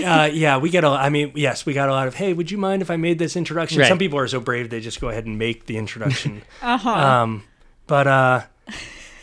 uh, 0.04 0.30
yeah, 0.32 0.58
we 0.58 0.70
get 0.70 0.84
a. 0.84 0.88
I 0.88 1.08
mean, 1.08 1.32
yes, 1.34 1.64
we 1.66 1.72
got 1.74 1.88
a 1.88 1.92
lot 1.92 2.08
of. 2.08 2.14
Hey, 2.14 2.32
would 2.32 2.50
you 2.50 2.58
mind 2.58 2.82
if 2.82 2.90
I 2.90 2.96
made 2.96 3.18
this 3.18 3.36
introduction? 3.36 3.78
Right. 3.80 3.88
Some 3.88 3.98
people 3.98 4.18
are 4.18 4.28
so 4.28 4.40
brave 4.40 4.70
they 4.70 4.80
just 4.80 5.00
go 5.00 5.08
ahead 5.08 5.26
and 5.26 5.38
make 5.38 5.66
the 5.66 5.76
introduction. 5.76 6.42
Uh-huh. 6.62 6.90
um, 6.90 7.44
but 7.86 8.06
uh, 8.06 8.42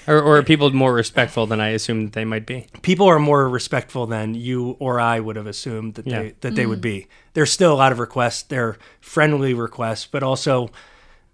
Or, 0.08 0.22
or 0.22 0.38
are 0.38 0.44
people 0.44 0.70
more 0.72 0.94
respectful 0.94 1.46
than 1.48 1.62
I 1.62 1.70
assumed 1.70 2.12
they 2.14 2.26
might 2.26 2.46
be? 2.46 2.68
people 2.82 3.08
are 3.08 3.20
more 3.20 3.48
respectful 3.50 4.06
than 4.08 4.36
you 4.36 4.76
or 4.80 5.00
I 5.00 5.20
would 5.20 5.36
have 5.36 5.48
assumed 5.48 5.94
that 5.96 6.06
Yeah. 6.08 6.22
they 6.24 6.36
that 6.42 6.56
they 6.56 6.66
would 6.66 6.82
be. 6.82 7.08
There's 7.34 7.52
still 7.52 7.74
a 7.74 7.76
lot 7.78 7.92
of 7.92 8.00
requests. 8.00 8.44
They're 8.44 8.78
friendly 9.00 9.54
requests, 9.54 10.06
but 10.06 10.24
also 10.24 10.70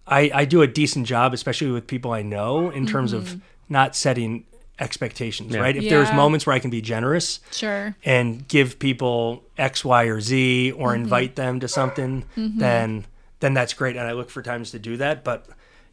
I 0.07 0.29
I 0.33 0.45
do 0.45 0.61
a 0.61 0.67
decent 0.67 1.07
job, 1.07 1.33
especially 1.33 1.71
with 1.71 1.87
people 1.87 2.11
I 2.11 2.21
know, 2.21 2.69
in 2.69 2.85
terms 2.85 3.13
of 3.13 3.41
not 3.69 3.95
setting 3.95 4.45
expectations. 4.79 5.53
Yeah. 5.53 5.61
Right? 5.61 5.75
If 5.75 5.89
there's 5.89 6.11
moments 6.13 6.45
where 6.45 6.55
I 6.55 6.59
can 6.59 6.69
be 6.69 6.81
generous 6.81 7.39
Sure. 7.51 7.95
and 8.03 8.47
give 8.47 8.77
people 8.79 9.43
X, 9.57 9.83
Y, 9.85 10.03
or 10.05 10.19
Z, 10.21 10.71
or 10.73 10.93
invite 10.95 11.35
them 11.35 11.59
to 11.61 11.67
something, 11.67 12.25
then 12.35 13.05
then 13.39 13.53
that's 13.53 13.73
great, 13.73 13.95
and 13.95 14.07
I 14.07 14.13
look 14.13 14.29
for 14.29 14.41
times 14.41 14.71
to 14.71 14.79
do 14.79 14.97
that. 14.97 15.23
But 15.23 15.45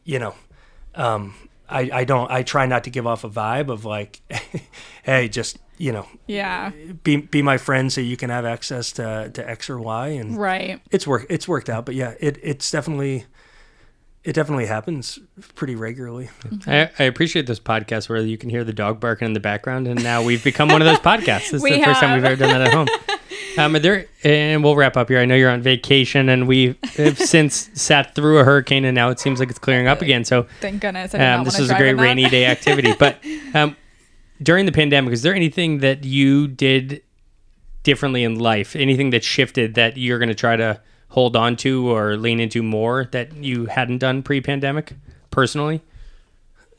you 0.05 0.18
know, 0.18 0.35
um, 0.95 1.35
I 1.68 1.90
I 1.92 2.05
don't 2.05 2.31
I 2.31 2.42
try 2.42 2.66
not 2.66 2.85
to 2.85 2.90
give 2.90 3.07
off 3.07 3.25
a 3.25 3.31
vibe 3.31 3.68
of 3.71 3.85
like, 3.85 4.21
hey, 5.03 5.29
just 5.29 5.59
you 5.79 5.90
know, 5.92 6.07
Yeah. 6.27 6.71
be 7.03 7.16
be 7.16 7.42
my 7.42 7.59
friend 7.59 7.92
so 7.92 8.01
you 8.01 8.16
can 8.16 8.31
have 8.31 8.45
access 8.45 8.92
to 8.92 9.31
to 9.35 9.49
X 9.51 9.68
or 9.71 9.79
Y, 9.81 10.09
and 10.09 10.37
Right. 10.38 10.81
it's 10.90 11.07
work 11.07 11.27
it's 11.29 11.49
worked 11.49 11.68
out. 11.71 11.85
But 11.87 11.95
yeah, 11.95 12.14
it 12.21 12.38
it's 12.42 12.71
definitely. 12.71 13.27
It 14.24 14.35
definitely 14.35 14.66
happens 14.66 15.18
pretty 15.56 15.74
regularly. 15.74 16.30
I, 16.66 16.90
I 16.96 17.04
appreciate 17.04 17.48
this 17.48 17.58
podcast 17.58 18.08
where 18.08 18.20
you 18.20 18.38
can 18.38 18.50
hear 18.50 18.62
the 18.62 18.72
dog 18.72 19.00
barking 19.00 19.26
in 19.26 19.32
the 19.32 19.40
background, 19.40 19.88
and 19.88 20.02
now 20.02 20.22
we've 20.22 20.44
become 20.44 20.68
one 20.68 20.80
of 20.80 20.87
those 20.87 21.00
podcasts. 21.00 21.50
This 21.50 21.54
is 21.54 21.62
We 21.62 21.72
the 21.72 21.85
first 21.85 22.00
time 22.00 22.14
we've 22.14 22.24
ever 22.24 22.37
done 22.37 22.50
that 22.50 22.68
at 22.68 22.72
home. 22.72 22.88
Um, 23.58 23.74
there, 23.74 24.06
and 24.24 24.64
we'll 24.64 24.76
wrap 24.76 24.96
up 24.96 25.11
here. 25.11 25.18
I 25.18 25.26
know 25.26 25.35
you're 25.35 25.50
on 25.50 25.61
vacation, 25.61 26.30
and 26.30 26.48
we 26.48 26.78
have 26.96 27.18
since 27.18 27.68
sat 27.74 28.14
through 28.14 28.38
a 28.38 28.44
hurricane, 28.44 28.87
and 28.87 28.94
now 28.94 29.11
it 29.11 29.20
seems 29.20 29.40
like 29.40 29.50
it's 29.50 29.58
clearing 29.58 29.88
up 29.88 30.00
again. 30.00 30.24
So 30.24 30.46
Thank 30.61 30.80
goodness. 30.80 31.14
I 31.14 31.18
um, 31.32 31.44
this 31.44 31.54
wanna 31.54 31.64
was 31.64 31.70
a 31.70 31.74
great 31.76 31.98
rainy 31.98 32.28
day 32.30 32.46
activity. 32.46 32.94
But 32.98 33.18
um, 33.52 33.76
during 34.42 34.64
the 34.64 34.72
pandemic, 34.72 35.12
is 35.12 35.20
there 35.20 35.35
anything 35.35 35.78
that 35.78 36.04
you 36.04 36.48
did 36.48 37.02
differently 37.82 38.24
in 38.24 38.38
life? 38.38 38.74
Anything 38.74 39.11
that 39.11 39.22
shifted 39.22 39.74
that 39.74 39.98
you're 39.98 40.18
going 40.18 40.30
to 40.30 40.35
try 40.35 40.56
to 40.56 40.80
hold 41.12 41.37
on 41.37 41.57
to 41.57 41.88
or 41.90 42.16
lean 42.16 42.40
into 42.40 42.62
more 42.62 43.07
that 43.12 43.33
you 43.37 43.66
hadn't 43.66 43.98
done 43.98 44.22
pre-pandemic, 44.22 44.94
personally? 45.31 45.81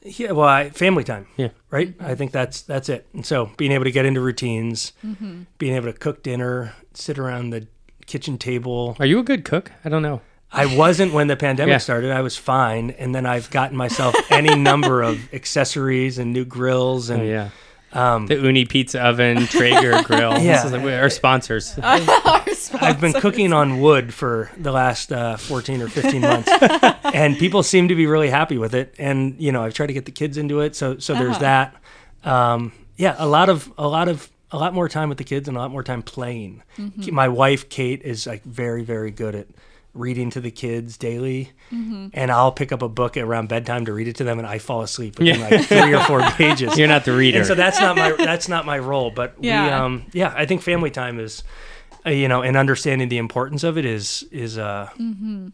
Yeah, 0.06 0.32
well, 0.32 0.48
I, 0.50 0.70
family 0.70 1.04
time. 1.06 1.28
Yeah. 1.38 1.50
right. 1.72 1.94
I 2.02 2.14
think 2.16 2.32
that's 2.34 2.62
that's 2.62 2.90
it. 2.90 3.08
And 3.14 3.26
so 3.26 3.52
being 3.56 3.72
able 3.72 3.86
to 3.86 3.92
get 3.92 4.06
into 4.06 4.20
routines, 4.20 4.92
Mm-hmm. 5.06 5.44
being 5.58 5.76
able 5.76 5.86
to 5.92 5.98
cook 5.98 6.24
dinner, 6.24 6.74
sit 6.94 7.18
around 7.18 7.52
the 7.52 7.68
kitchen 8.06 8.38
table. 8.38 8.98
Are 9.00 9.06
you 9.06 9.20
a 9.20 9.24
good 9.24 9.46
cook? 9.46 9.72
I 9.86 9.90
don't 9.90 10.02
know. 10.02 10.20
I 10.52 10.66
wasn't 10.76 11.14
when 11.14 11.28
the 11.28 11.38
pandemic 11.38 11.72
Yeah. 11.72 11.78
started. 11.78 12.12
I 12.12 12.22
was 12.22 12.36
fine, 12.38 12.90
and 12.92 13.16
then 13.16 13.26
I've 13.26 13.50
gotten 13.50 13.78
myself 13.78 14.14
any 14.30 14.56
number 14.56 15.02
of 15.04 15.34
accessories 15.34 16.18
and 16.20 16.34
new 16.34 16.44
grills 16.46 17.10
and 17.10 17.22
Oh, 17.22 17.26
yeah. 17.26 17.50
um, 17.94 18.28
The 18.28 18.36
Ooni 18.36 18.68
Pizza 18.68 19.02
Oven, 19.02 19.48
Traeger 19.48 20.02
Grill. 20.04 20.34
Yeah. 20.38 20.58
This 20.62 20.66
is 20.66 20.72
like 20.74 20.84
our 20.84 21.10
sponsors. 21.10 21.76
Our 22.72 22.84
I've 22.84 23.02
been 23.02 23.14
cooking 23.14 23.52
on 23.54 23.80
wood 23.82 24.14
for 24.14 24.52
the 24.58 24.72
last 24.72 25.12
uh, 25.12 25.38
14 25.38 25.82
or 25.82 25.88
15 25.90 26.22
months, 26.22 26.50
and 27.04 27.38
people 27.38 27.64
seem 27.64 27.88
to 27.88 27.96
be 27.96 28.06
really 28.06 28.30
happy 28.30 28.58
with 28.58 28.76
it. 28.76 28.94
And 29.00 29.40
you 29.40 29.52
know, 29.52 29.64
I've 29.64 29.74
tried 29.74 29.88
to 29.88 29.94
get 29.94 30.06
the 30.06 30.12
kids 30.12 30.38
into 30.38 30.60
it, 30.62 30.76
so 30.76 30.98
so 31.00 31.14
there's 31.16 31.40
that. 31.40 31.76
Um, 32.24 32.72
yeah, 32.98 33.16
a 33.18 33.28
lot 33.28 33.50
of 33.50 33.72
a 33.78 33.88
lot 33.88 34.08
of 34.08 34.30
a 34.52 34.58
lot 34.58 34.74
more 34.74 34.88
time 34.88 35.10
with 35.10 35.18
the 35.18 35.24
kids 35.24 35.48
and 35.48 35.58
a 35.58 35.60
lot 35.60 35.72
more 35.72 35.84
time 35.84 36.04
playing. 36.04 36.62
My 37.12 37.28
wife 37.28 37.70
Kate 37.70 38.02
is 38.04 38.28
like 38.28 38.44
very 38.44 38.84
very 38.84 39.12
good 39.12 39.36
at 39.36 39.48
reading 39.96 40.32
to 40.32 40.42
the 40.42 40.50
kids 40.50 40.98
daily, 40.98 41.52
and 41.70 42.32
I'll 42.32 42.52
pick 42.52 42.72
up 42.72 42.82
a 42.82 42.90
book 42.90 43.16
around 43.18 43.50
bedtime 43.50 43.86
to 43.86 43.94
read 43.94 44.08
it 44.08 44.16
to 44.18 44.24
them, 44.24 44.40
and 44.40 44.48
I 44.48 44.58
fall 44.58 44.82
asleep 44.82 45.20
within 45.20 45.40
Yeah. 45.40 45.48
like 45.50 45.66
three 45.66 45.94
or 45.94 46.04
four 46.06 46.22
pages. 46.32 46.78
You're 46.78 46.88
not 46.88 47.06
the 47.06 47.16
reader. 47.16 47.40
And 47.40 47.48
so 47.48 47.54
that's 47.56 47.80
not 47.80 47.96
my 47.96 48.12
that's 48.14 48.48
not 48.48 48.66
my 48.66 48.80
role. 48.80 49.12
But 49.12 49.40
we, 49.40 49.50
Yeah. 49.50 49.84
um, 49.84 50.06
yeah, 50.14 50.34
I 50.36 50.46
think 50.48 50.62
family 50.64 50.90
time 50.92 51.20
is, 51.20 51.44
uh, 52.06 52.10
you 52.12 52.28
know, 52.28 52.42
and 52.42 52.58
understanding 52.58 53.10
the 53.10 53.18
importance 53.18 53.64
of 53.64 53.78
it 53.78 53.86
is 53.86 54.24
is 54.32 54.58
uh, 54.58 54.90
and 54.98 55.54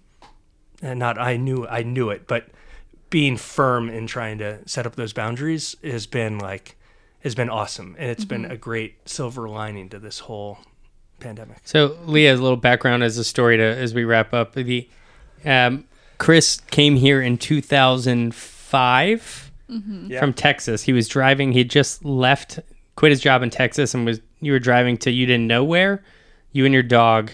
not 0.82 1.18
I 1.20 1.38
knew 1.38 1.68
I 1.68 1.84
knew 1.84 2.10
it, 2.10 2.28
but 2.28 2.48
being 3.10 3.38
firm 3.38 3.90
in 3.90 4.08
trying 4.08 4.38
to 4.38 4.60
set 4.68 4.86
up 4.86 4.96
those 4.96 5.14
boundaries 5.14 5.76
has 5.84 6.06
been 6.06 6.38
like 6.40 6.76
has 7.22 7.36
been 7.36 7.50
awesome, 7.50 7.96
and 8.00 8.10
it's 8.10 8.24
been 8.26 8.46
a 8.46 8.56
great 8.58 9.08
silver 9.10 9.50
lining 9.50 9.90
to 9.90 10.00
this 10.00 10.20
whole 10.20 10.60
pandemic. 11.20 11.58
So, 11.66 11.98
Leah, 12.06 12.34
a 12.34 12.38
little 12.38 12.56
background 12.56 13.04
as 13.04 13.18
a 13.18 13.26
story 13.26 13.58
to 13.58 13.64
as 13.64 13.94
we 13.94 14.06
wrap 14.06 14.34
up. 14.34 14.54
The 14.54 14.88
um, 15.44 15.84
Chris 16.18 16.62
came 16.72 16.96
here 16.96 17.22
in 17.22 17.38
2005 17.38 19.52
Yeah. 20.08 20.20
from 20.20 20.34
Texas. 20.34 20.84
He 20.84 20.94
was 20.94 21.08
driving. 21.08 21.52
He 21.52 21.64
just 21.64 22.04
left, 22.06 22.60
quit 22.96 23.12
his 23.12 23.22
job 23.22 23.44
in 23.44 23.50
Texas, 23.50 23.94
and 23.94 24.06
was 24.06 24.22
you 24.42 24.52
were 24.54 24.60
driving 24.60 24.98
to 25.00 25.12
you 25.12 25.26
didn't 25.26 25.48
know 25.48 25.64
where, 25.64 26.04
you 26.52 26.66
and 26.66 26.74
your 26.74 26.84
dog, 26.84 27.32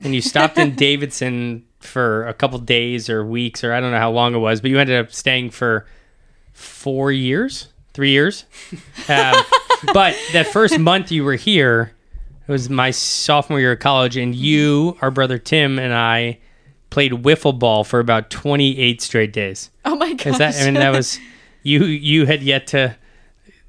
and 0.00 0.14
you 0.14 0.20
stopped 0.20 0.58
in 0.58 0.74
Davidson 0.76 1.64
for 1.80 2.26
a 2.26 2.34
couple 2.34 2.58
days 2.58 3.08
or 3.08 3.24
weeks 3.24 3.62
or 3.62 3.72
I 3.72 3.80
don't 3.80 3.92
know 3.92 3.98
how 3.98 4.10
long 4.10 4.34
it 4.34 4.38
was, 4.38 4.60
but 4.60 4.70
you 4.70 4.78
ended 4.78 4.98
up 4.98 5.12
staying 5.12 5.50
for 5.50 5.86
four 6.52 7.12
years, 7.12 7.68
three 7.94 8.10
years. 8.10 8.44
Um, 9.08 9.36
but 9.92 10.16
that 10.32 10.48
first 10.48 10.80
month 10.80 11.12
you 11.12 11.22
were 11.22 11.36
here, 11.36 11.92
it 12.48 12.50
was 12.50 12.68
my 12.68 12.90
sophomore 12.90 13.60
year 13.60 13.72
of 13.72 13.78
college, 13.78 14.16
and 14.16 14.34
you, 14.34 14.96
our 15.00 15.12
brother 15.12 15.38
Tim, 15.38 15.78
and 15.78 15.94
I 15.94 16.38
played 16.90 17.12
wiffle 17.12 17.56
ball 17.56 17.84
for 17.84 18.00
about 18.00 18.30
28 18.30 19.00
straight 19.00 19.32
days. 19.32 19.70
Oh 19.84 19.94
my 19.94 20.14
gosh. 20.14 20.38
That? 20.38 20.56
I 20.56 20.64
mean, 20.64 20.74
that 20.74 20.90
was 20.90 21.20
you. 21.62 21.84
You 21.84 22.26
had 22.26 22.42
yet 22.42 22.68
to 22.68 22.96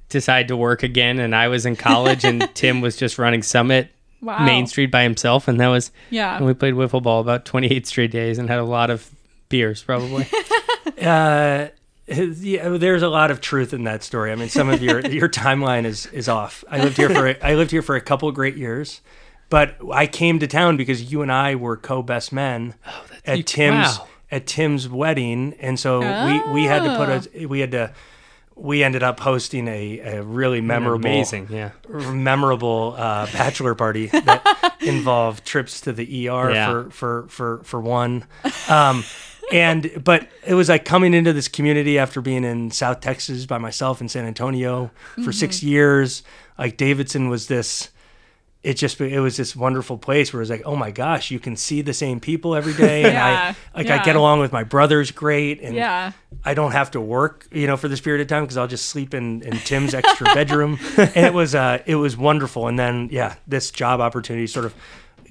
decide 0.10 0.48
to 0.48 0.58
work 0.58 0.82
again, 0.82 1.20
and 1.20 1.36
I 1.36 1.50
was 1.50 1.66
in 1.68 1.76
college, 1.76 2.24
and 2.24 2.50
Tim 2.56 2.82
was 2.82 2.96
just 2.96 3.20
running 3.20 3.44
Summit 3.44 3.92
wow. 4.22 4.44
Main 4.46 4.68
Street 4.68 4.92
by 4.92 5.04
himself, 5.04 5.48
and 5.48 5.60
that 5.60 5.68
was. 5.68 5.92
Yeah. 6.10 6.38
And 6.38 6.46
we 6.46 6.54
played 6.54 6.74
wiffle 6.74 7.02
ball 7.04 7.22
about 7.22 7.46
28 7.46 7.86
straight 7.88 8.12
days, 8.12 8.38
and 8.38 8.50
had 8.50 8.60
a 8.60 8.64
lot 8.64 8.90
of 8.90 9.10
beers, 9.50 9.82
probably. 9.84 10.28
Uh, 11.02 11.68
yeah, 12.08 12.70
there's 12.70 13.04
a 13.04 13.10
lot 13.10 13.30
of 13.30 13.40
truth 13.42 13.74
in 13.74 13.84
that 13.84 14.02
story. 14.02 14.32
I 14.32 14.36
mean, 14.36 14.50
some 14.50 14.70
of 14.70 14.82
your 14.82 15.02
your 15.08 15.28
timeline 15.30 15.86
is 15.86 16.06
is 16.08 16.28
off. 16.30 16.64
I 16.72 16.82
lived 16.82 16.98
here 16.98 17.10
for 17.10 17.28
a, 17.28 17.36
I 17.46 17.54
lived 17.56 17.70
here 17.72 17.82
for 17.82 17.96
a 17.96 18.02
couple 18.02 18.28
of 18.30 18.34
great 18.36 18.56
years, 18.56 19.02
but 19.50 19.76
I 19.94 20.08
came 20.08 20.40
to 20.40 20.48
town 20.48 20.76
because 20.78 21.12
you 21.12 21.22
and 21.22 21.32
I 21.32 21.56
were 21.56 21.76
co 21.78 22.02
best 22.02 22.32
men 22.32 22.74
at 23.26 23.34
Oh, 23.34 23.34
you- 23.36 23.44
Tim's 23.44 24.00
wow. 24.00 24.08
at 24.32 24.48
Tim's 24.48 24.88
wedding, 24.90 25.54
and 25.60 25.78
so 25.80 26.00
we 26.00 26.54
we 26.54 26.64
had 26.64 26.84
to 26.84 26.96
put 26.98 27.36
a 27.36 27.46
we 27.46 27.60
had 27.60 27.72
to 27.72 27.94
we 28.60 28.84
ended 28.84 29.04
up 29.04 29.20
hosting 29.20 29.68
a, 29.68 30.00
a 30.00 30.24
really 30.24 30.62
memorable 30.62 31.06
Amazing, 31.10 31.48
yeah. 31.52 31.72
memorable 32.12 32.96
uh, 32.98 33.26
bachelor 33.32 33.76
party 33.76 34.08
that 34.08 34.74
involved 34.82 35.46
trips 35.46 35.82
to 35.82 35.94
the 35.94 36.28
ER 36.30 36.52
Yeah. 36.52 36.66
for, 36.72 36.90
for 36.90 37.28
for 37.28 37.64
for 37.64 37.80
one. 37.82 38.26
Um, 38.68 39.04
and 39.54 39.92
but 40.04 40.28
it 40.46 40.56
was 40.56 40.70
like 40.70 40.86
coming 40.86 41.14
into 41.14 41.34
this 41.34 41.48
community 41.48 41.98
after 42.00 42.20
being 42.20 42.44
in 42.44 42.72
South 42.72 43.00
Texas 43.00 43.46
by 43.46 43.58
myself 43.58 44.02
in 44.02 44.10
San 44.10 44.26
Antonio 44.26 44.92
for 45.24 45.32
six 45.32 45.62
years. 45.64 46.24
Like 46.58 46.78
Davidson 46.78 47.30
was 47.30 47.48
this. 47.48 47.90
It 48.64 48.74
just 48.74 49.00
it 49.00 49.20
was 49.20 49.38
this 49.38 49.56
wonderful 49.56 49.98
place 49.98 50.34
where 50.34 50.40
it 50.40 50.44
was 50.44 50.50
like, 50.50 50.64
oh 50.66 50.76
my 50.76 50.92
gosh, 50.92 51.32
you 51.32 51.40
can 51.40 51.56
see 51.56 51.82
the 51.82 51.94
same 51.94 52.20
people 52.20 52.56
every 52.56 52.74
day, 52.74 53.04
and 53.04 53.14
Yeah, 53.14 53.54
I 53.74 53.78
like 53.78 53.90
I 53.90 54.04
get 54.04 54.16
along 54.16 54.40
with 54.42 54.52
my 54.52 54.64
brothers 54.64 55.12
great, 55.12 55.62
and 55.62 55.76
Yeah. 55.76 56.12
I 56.44 56.54
don't 56.54 56.72
have 56.74 56.92
to 56.92 57.00
work, 57.02 57.48
you 57.52 57.68
know, 57.68 57.78
for 57.78 57.88
this 57.88 58.02
period 58.02 58.22
of 58.22 58.28
time 58.28 58.44
because 58.44 58.58
I'll 58.58 58.68
just 58.68 58.88
sleep 58.90 59.14
in, 59.14 59.42
in 59.44 59.54
Tim's 59.60 59.94
extra 59.94 60.26
bedroom, 60.34 60.80
and 60.98 61.16
it 61.26 61.34
was 61.34 61.56
uh, 61.56 61.82
it 61.86 61.96
was 61.96 62.18
wonderful. 62.18 62.68
And 62.68 62.78
then 62.78 63.10
yeah, 63.12 63.36
this 63.48 63.72
job 63.72 64.02
opportunity 64.02 64.48
sort 64.48 64.66
of 64.66 64.74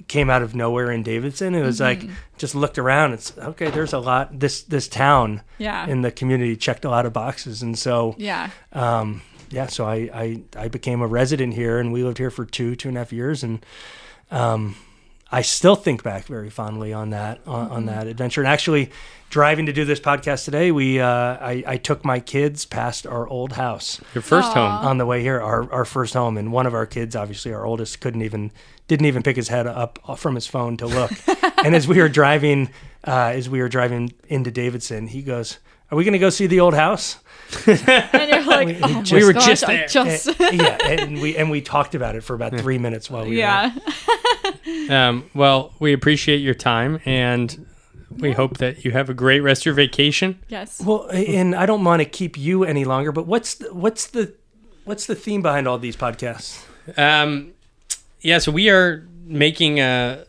came 0.07 0.29
out 0.29 0.41
of 0.41 0.55
nowhere 0.55 0.89
in 0.91 1.03
Davidson. 1.03 1.53
It 1.53 1.61
was 1.63 1.79
Mm-hmm. 1.79 2.07
like 2.07 2.17
just 2.37 2.55
looked 2.55 2.77
around. 2.79 3.11
It's 3.13 3.37
okay. 3.37 3.69
There's 3.69 3.93
a 3.93 3.99
lot. 3.99 4.39
This 4.39 4.61
this 4.63 4.87
town 4.87 5.41
Yeah. 5.59 5.85
in 5.85 6.01
the 6.01 6.11
community 6.11 6.55
checked 6.55 6.85
a 6.85 6.89
lot 6.89 7.05
of 7.05 7.13
boxes, 7.13 7.61
and 7.61 7.77
so 7.77 8.15
Yeah. 8.17 8.49
um, 8.73 9.21
yeah, 9.49 9.67
so 9.67 9.85
I, 9.85 10.09
I 10.13 10.41
I 10.55 10.67
became 10.67 11.01
a 11.01 11.07
resident 11.07 11.53
here, 11.53 11.79
and 11.79 11.91
we 11.91 12.03
lived 12.03 12.17
here 12.17 12.31
for 12.31 12.45
two 12.45 12.75
two 12.75 12.89
and 12.89 12.97
a 12.97 13.01
half 13.01 13.13
years, 13.13 13.43
and 13.43 13.65
um, 14.31 14.75
I 15.31 15.41
still 15.41 15.75
think 15.75 16.03
back 16.03 16.25
very 16.25 16.49
fondly 16.49 16.93
on 16.93 17.09
that 17.11 17.39
on, 17.45 17.69
on 17.69 17.85
that 17.87 18.07
adventure. 18.07 18.41
And 18.41 18.47
actually, 18.47 18.91
driving 19.29 19.65
to 19.65 19.73
do 19.73 19.85
this 19.85 19.99
podcast 19.99 20.45
today, 20.45 20.71
we 20.71 20.99
uh, 20.99 21.07
I, 21.07 21.63
I 21.67 21.77
took 21.77 22.05
my 22.05 22.19
kids 22.19 22.65
past 22.65 23.05
our 23.05 23.27
old 23.27 23.53
house 23.53 23.99
Your 24.13 24.21
first 24.21 24.49
Aw. 24.49 24.53
home. 24.53 24.87
on 24.87 24.97
the 24.97 25.05
way 25.05 25.21
here, 25.21 25.41
our 25.41 25.71
our 25.71 25.85
first 25.85 26.13
home, 26.13 26.37
and 26.37 26.51
one 26.51 26.65
of 26.65 26.73
our 26.73 26.85
kids, 26.85 27.15
obviously 27.15 27.53
our 27.53 27.65
oldest, 27.65 27.99
couldn't 27.99 28.21
even 28.21 28.51
didn't 28.87 29.05
even 29.05 29.23
pick 29.23 29.35
his 29.35 29.49
head 29.49 29.67
up 29.67 29.99
from 30.17 30.35
his 30.35 30.47
phone 30.47 30.77
to 30.77 30.87
look. 30.87 31.11
and 31.65 31.75
as 31.75 31.87
we 31.87 31.99
were 31.99 32.09
driving, 32.09 32.69
uh, 33.05 33.31
as 33.33 33.49
we 33.49 33.59
were 33.59 33.67
driving 33.69 34.13
into 34.29 34.49
Davidson, 34.49 35.07
he 35.07 35.21
goes, 35.21 35.59
are 35.91 35.97
we 35.97 36.03
going 36.03 36.13
to 36.13 36.19
go 36.19 36.29
see 36.29 36.47
the 36.47 36.59
old 36.59 36.73
house? 36.73 37.17
And 37.67 38.29
you're 38.29 38.43
like, 38.43 38.77
oh 38.81 39.03
we 39.11 39.23
were 39.23 39.33
gosh, 39.33 39.45
just 39.45 39.67
there. 39.67 39.87
just 39.87 40.39
yeah, 40.39 40.77
and 40.85 41.21
we 41.21 41.37
and 41.37 41.49
we 41.49 41.61
talked 41.61 41.95
about 41.95 42.15
it 42.15 42.21
for 42.23 42.33
about 42.33 42.57
three 42.59 42.77
minutes 42.77 43.09
while 43.09 43.23
we 43.23 43.31
were 43.31 43.35
yeah. 43.35 43.73
Um, 44.89 45.29
well, 45.33 45.73
we 45.79 45.93
appreciate 45.93 46.37
your 46.37 46.53
time 46.53 46.99
and 47.05 47.65
we 48.11 48.31
hope 48.33 48.57
that 48.57 48.83
you 48.85 48.91
have 48.91 49.09
a 49.09 49.13
great 49.13 49.41
rest 49.41 49.61
of 49.61 49.65
your 49.67 49.75
vacation. 49.75 50.39
Yes. 50.49 50.81
Well, 50.81 51.09
and 51.11 51.55
I 51.55 51.65
don't 51.65 51.83
want 51.83 52.01
to 52.01 52.05
keep 52.05 52.37
you 52.37 52.63
any 52.63 52.85
longer, 52.85 53.11
but 53.11 53.27
what's 53.27 53.55
the, 53.55 53.73
what's 53.73 54.07
the 54.07 54.33
what's 54.85 55.05
the 55.05 55.15
theme 55.15 55.41
behind 55.41 55.67
all 55.67 55.77
these 55.77 55.95
podcasts? 55.95 56.63
Um, 56.97 57.51
yeah, 58.21 58.39
so 58.39 58.51
we 58.51 58.69
are 58.69 59.07
making 59.25 59.79
a. 59.79 60.25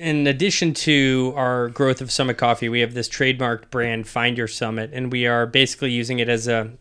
In 0.00 0.26
addition 0.26 0.72
to 0.72 1.34
our 1.36 1.68
growth 1.68 2.00
of 2.00 2.10
Summit 2.10 2.38
Coffee, 2.38 2.70
we 2.70 2.80
have 2.80 2.94
this 2.94 3.06
trademarked 3.06 3.68
brand, 3.68 4.08
Find 4.08 4.38
Your 4.38 4.48
Summit, 4.48 4.88
and 4.94 5.12
we 5.12 5.26
are 5.26 5.44
basically 5.44 5.90
using 5.90 6.20
it 6.20 6.28
as 6.30 6.48
a 6.48 6.72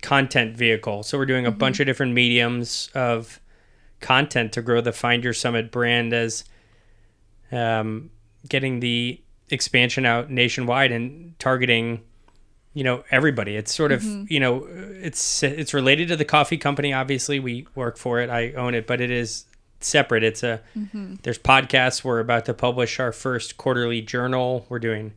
content 0.00 0.56
vehicle. 0.56 1.02
So 1.02 1.18
we're 1.18 1.26
doing 1.26 1.44
a 1.44 1.50
bunch 1.50 1.80
of 1.80 1.86
different 1.86 2.14
mediums 2.14 2.88
of 2.94 3.40
content 4.00 4.54
to 4.54 4.62
grow 4.62 4.80
the 4.80 4.92
Find 4.92 5.22
Your 5.22 5.34
Summit 5.34 5.70
brand 5.70 6.14
as 6.14 6.44
um, 7.52 8.10
getting 8.48 8.80
the 8.80 9.20
expansion 9.50 10.06
out 10.06 10.30
nationwide 10.30 10.92
and 10.92 11.38
targeting 11.38 12.04
you 12.72 12.84
know 12.84 13.04
everybody. 13.10 13.56
It's 13.56 13.74
sort 13.74 13.92
of 13.92 14.02
you 14.30 14.40
know 14.40 14.66
it's 14.68 15.42
it's 15.42 15.74
related 15.74 16.08
to 16.08 16.16
the 16.16 16.24
coffee 16.24 16.56
company 16.56 16.94
obviously. 16.94 17.38
We 17.38 17.66
work 17.74 17.98
for 17.98 18.18
it. 18.20 18.30
I 18.30 18.52
own 18.52 18.74
it 18.74 18.86
but 18.86 19.02
it 19.02 19.10
is 19.10 19.44
separate. 19.86 20.22
It's 20.22 20.42
a 20.42 20.60
mm-hmm. 20.76 21.16
there's 21.22 21.38
podcasts. 21.38 22.04
We're 22.04 22.20
about 22.20 22.44
to 22.46 22.54
publish 22.54 23.00
our 23.00 23.12
first 23.12 23.56
quarterly 23.56 24.00
journal. 24.02 24.66
We're 24.68 24.78
doing 24.78 25.12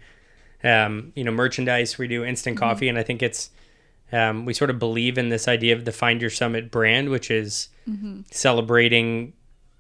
um, 0.63 1.11
you 1.15 1.23
know 1.23 1.31
merchandise. 1.31 1.97
We 1.97 2.07
do 2.07 2.23
instant 2.23 2.55
mm-hmm. 2.55 2.63
coffee. 2.63 2.89
And 2.89 2.97
i 2.97 3.03
think 3.03 3.21
it's 3.21 3.49
um, 4.11 4.45
we 4.45 4.53
sort 4.53 4.69
of 4.69 4.79
believe 4.79 5.17
in 5.17 5.29
this 5.29 5.47
idea 5.47 5.75
of 5.75 5.85
the 5.85 5.91
find 5.91 6.19
your 6.19 6.31
summit 6.31 6.71
brand 6.71 7.09
which 7.09 7.29
is 7.29 7.69
mm-hmm. 7.87 8.21
celebrating 8.31 9.33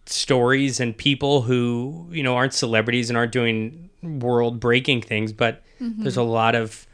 stories 0.05 0.79
and 0.79 0.95
people 0.97 1.43
who 1.43 2.07
you 2.11 2.23
know 2.23 2.35
aren't 2.35 2.53
celebrities 2.53 3.09
and 3.09 3.17
aren't 3.17 3.31
doing 3.31 3.89
world 4.01 4.59
breaking 4.59 5.01
things. 5.01 5.31
But 5.33 5.63
there's 5.79 6.17
a 6.17 6.23
lot 6.23 6.55
of 6.55 6.85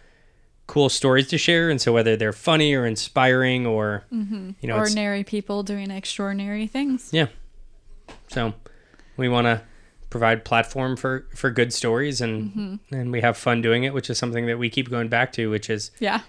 cool 0.67 0.89
stories 0.89 1.27
to 1.29 1.37
share. 1.37 1.69
And 1.69 1.81
so 1.81 1.93
whether 1.93 2.15
they're 2.15 2.33
funny 2.33 2.73
or 2.73 2.85
inspiring 2.85 3.65
or 3.65 4.03
you 4.11 4.55
know 4.63 4.77
Ordinary 4.77 5.23
people 5.23 5.63
doing 5.63 5.91
extraordinary 5.91 6.67
things. 6.67 7.09
yeah 7.11 7.27
so 8.27 8.53
we 9.17 9.29
want 9.29 9.45
to 9.45 9.61
provide 10.09 10.45
platform 10.45 10.95
for 10.95 11.25
for 11.35 11.49
good 11.51 11.73
stories 11.73 12.21
and 12.21 12.51
mm-hmm. 12.51 12.95
and 12.95 13.11
we 13.11 13.21
have 13.21 13.37
fun 13.37 13.61
doing 13.61 13.83
it 13.83 13.93
which 13.93 14.09
is 14.09 14.17
something 14.17 14.45
that 14.45 14.57
we 14.57 14.69
keep 14.69 14.89
going 14.89 15.07
back 15.09 15.33
to 15.33 15.49
which 15.49 15.69
is 15.69 15.91
Yeah. 15.99 16.21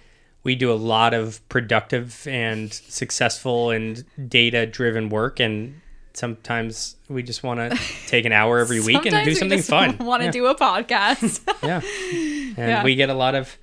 we 0.43 0.55
do 0.57 0.73
a 0.73 0.75
lot 0.75 1.15
of 1.15 1.47
productive 1.49 2.27
and 2.27 2.73
successful 2.73 3.71
and 3.71 4.05
data 4.29 4.67
driven 4.67 5.09
work 5.09 5.39
and 5.41 5.81
sometimes 6.15 6.97
we 7.09 7.23
just 7.23 7.43
want 7.43 7.61
to 7.61 7.79
take 8.09 8.25
an 8.25 8.33
hour 8.33 8.59
every 8.59 8.81
week 8.81 9.05
and 9.07 9.25
do 9.25 9.35
something 9.35 9.63
fun 9.63 9.99
Want 10.01 10.21
to 10.23 10.27
yeah. 10.27 10.31
do 10.33 10.47
a 10.47 10.55
podcast? 10.57 11.41
yeah 11.63 11.81
and 12.61 12.71
Yeah. 12.71 12.83
we 12.85 12.95
get 12.97 13.11
a 13.11 13.15
lot 13.15 13.35
of 13.35 13.57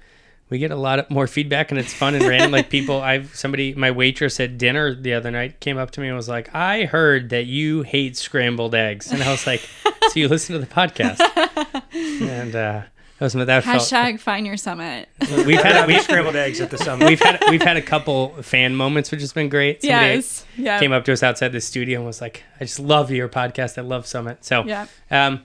we 0.53 0.59
get 0.59 0.69
a 0.69 0.75
lot 0.75 0.99
of 0.99 1.09
more 1.09 1.25
feedback 1.25 1.71
and 1.71 1.79
it's 1.79 1.91
fun 1.91 2.13
and 2.13 2.23
random 2.25 2.51
like 2.51 2.69
people 2.77 3.01
i've 3.01 3.35
somebody 3.35 3.73
my 3.73 3.89
waitress 3.89 4.39
at 4.39 4.55
dinner 4.59 4.93
the 4.93 5.11
other 5.11 5.31
night 5.31 5.59
came 5.59 5.79
up 5.79 5.89
to 5.89 5.99
me 5.99 6.07
and 6.07 6.15
was 6.15 6.29
like 6.29 6.53
i 6.53 6.85
heard 6.85 7.29
that 7.31 7.47
you 7.47 7.81
hate 7.81 8.15
scrambled 8.15 8.75
eggs 8.75 9.11
and 9.11 9.23
i 9.23 9.31
was 9.31 9.47
like 9.47 9.61
so 10.09 10.11
you 10.19 10.27
listen 10.27 10.53
to 10.53 10.59
the 10.59 10.67
podcast 10.67 11.19
and 12.21 12.55
uh 12.55 12.81
that 13.19 13.25
was 13.25 13.33
that 13.33 13.63
felt 13.63 13.81
Hashtag 13.81 14.19
find 14.19 14.45
your 14.45 14.57
summit. 14.57 15.07
we've 15.45 15.61
had 15.61 15.87
we 15.87 15.97
scrambled 15.99 16.35
eggs 16.35 16.59
at 16.61 16.69
the 16.71 16.77
summit. 16.77 17.07
we've 17.07 17.21
had 17.21 17.39
we've 17.49 17.61
had 17.61 17.77
a 17.77 17.81
couple 17.81 18.29
fan 18.43 18.75
moments 18.75 19.11
which 19.11 19.21
has 19.21 19.33
been 19.33 19.49
great 19.49 19.81
Somebody 19.81 20.15
yes. 20.15 20.45
Yeah. 20.57 20.79
came 20.79 20.91
up 20.91 21.03
to 21.05 21.13
us 21.13 21.23
outside 21.23 21.49
the 21.51 21.61
studio 21.61 21.99
and 21.99 22.05
was 22.07 22.21
like 22.21 22.43
i 22.59 22.65
just 22.65 22.79
love 22.79 23.09
your 23.11 23.27
podcast 23.29 23.77
i 23.77 23.81
love 23.81 24.05
summit 24.05 24.45
so 24.45 24.63
Yeah. 24.65 24.85
um, 25.09 25.41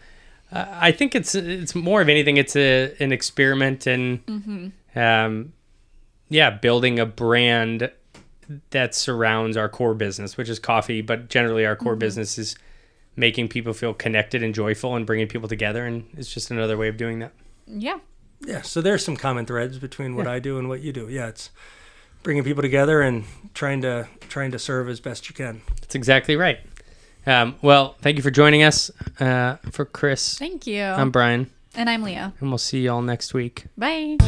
uh, 0.50 0.64
I 0.80 0.92
think 0.92 1.14
it's 1.14 1.34
it's 1.34 1.74
more 1.74 2.00
of 2.00 2.08
anything. 2.08 2.38
It's 2.38 2.56
a 2.56 2.94
an 3.00 3.12
experiment 3.12 3.86
and 3.86 4.24
Mm-hmm. 4.24 4.68
Um, 4.94 5.52
yeah, 6.28 6.50
building 6.50 6.98
a 6.98 7.06
brand 7.06 7.90
that 8.70 8.94
surrounds 8.94 9.56
our 9.56 9.68
core 9.68 9.94
business, 9.94 10.36
which 10.36 10.48
is 10.48 10.58
coffee. 10.58 11.00
But 11.02 11.28
generally, 11.28 11.66
our 11.66 11.74
Mm-hmm. 11.76 11.84
core 11.84 11.96
business 11.96 12.38
is 12.38 12.56
making 13.16 13.48
people 13.48 13.72
feel 13.72 13.92
connected 13.94 14.42
and 14.42 14.54
joyful 14.54 14.94
and 14.96 15.04
bringing 15.06 15.26
people 15.28 15.48
together. 15.48 15.84
And 15.84 16.06
it's 16.16 16.32
just 16.32 16.50
another 16.50 16.76
way 16.76 16.88
of 16.88 16.96
doing 16.96 17.18
that. 17.18 17.32
Yeah. 17.66 17.98
Yeah, 18.46 18.62
so 18.62 18.80
there's 18.80 19.04
some 19.04 19.16
common 19.16 19.46
threads 19.46 19.78
between 19.80 20.14
what 20.14 20.28
I 20.28 20.38
do 20.38 20.58
and 20.58 20.68
what 20.68 20.80
you 20.80 20.92
do. 20.92 21.08
Yeah, 21.08 21.26
it's 21.26 21.50
bringing 22.22 22.44
people 22.44 22.62
together 22.62 23.00
and 23.02 23.24
trying 23.52 23.80
to 23.82 24.06
trying 24.28 24.52
to 24.52 24.60
serve 24.60 24.88
as 24.88 25.00
best 25.00 25.28
you 25.28 25.34
can. 25.34 25.60
That's 25.80 25.96
exactly 25.96 26.36
right. 26.36 26.60
Um, 27.26 27.56
well, 27.62 27.96
thank 28.00 28.16
you 28.16 28.22
for 28.22 28.30
joining 28.30 28.62
us. 28.62 28.92
Uh, 29.18 29.56
for 29.72 29.84
Chris, 29.84 30.38
Thank 30.38 30.68
you. 30.68 30.82
I'm 30.84 31.10
Brian, 31.10 31.50
and 31.74 31.90
I'm 31.90 32.04
Leah. 32.04 32.32
and 32.38 32.48
we'll 32.50 32.58
see 32.58 32.82
you 32.82 32.92
all 32.92 33.02
next 33.02 33.34
week. 33.34 33.64
Bye. 33.76 34.18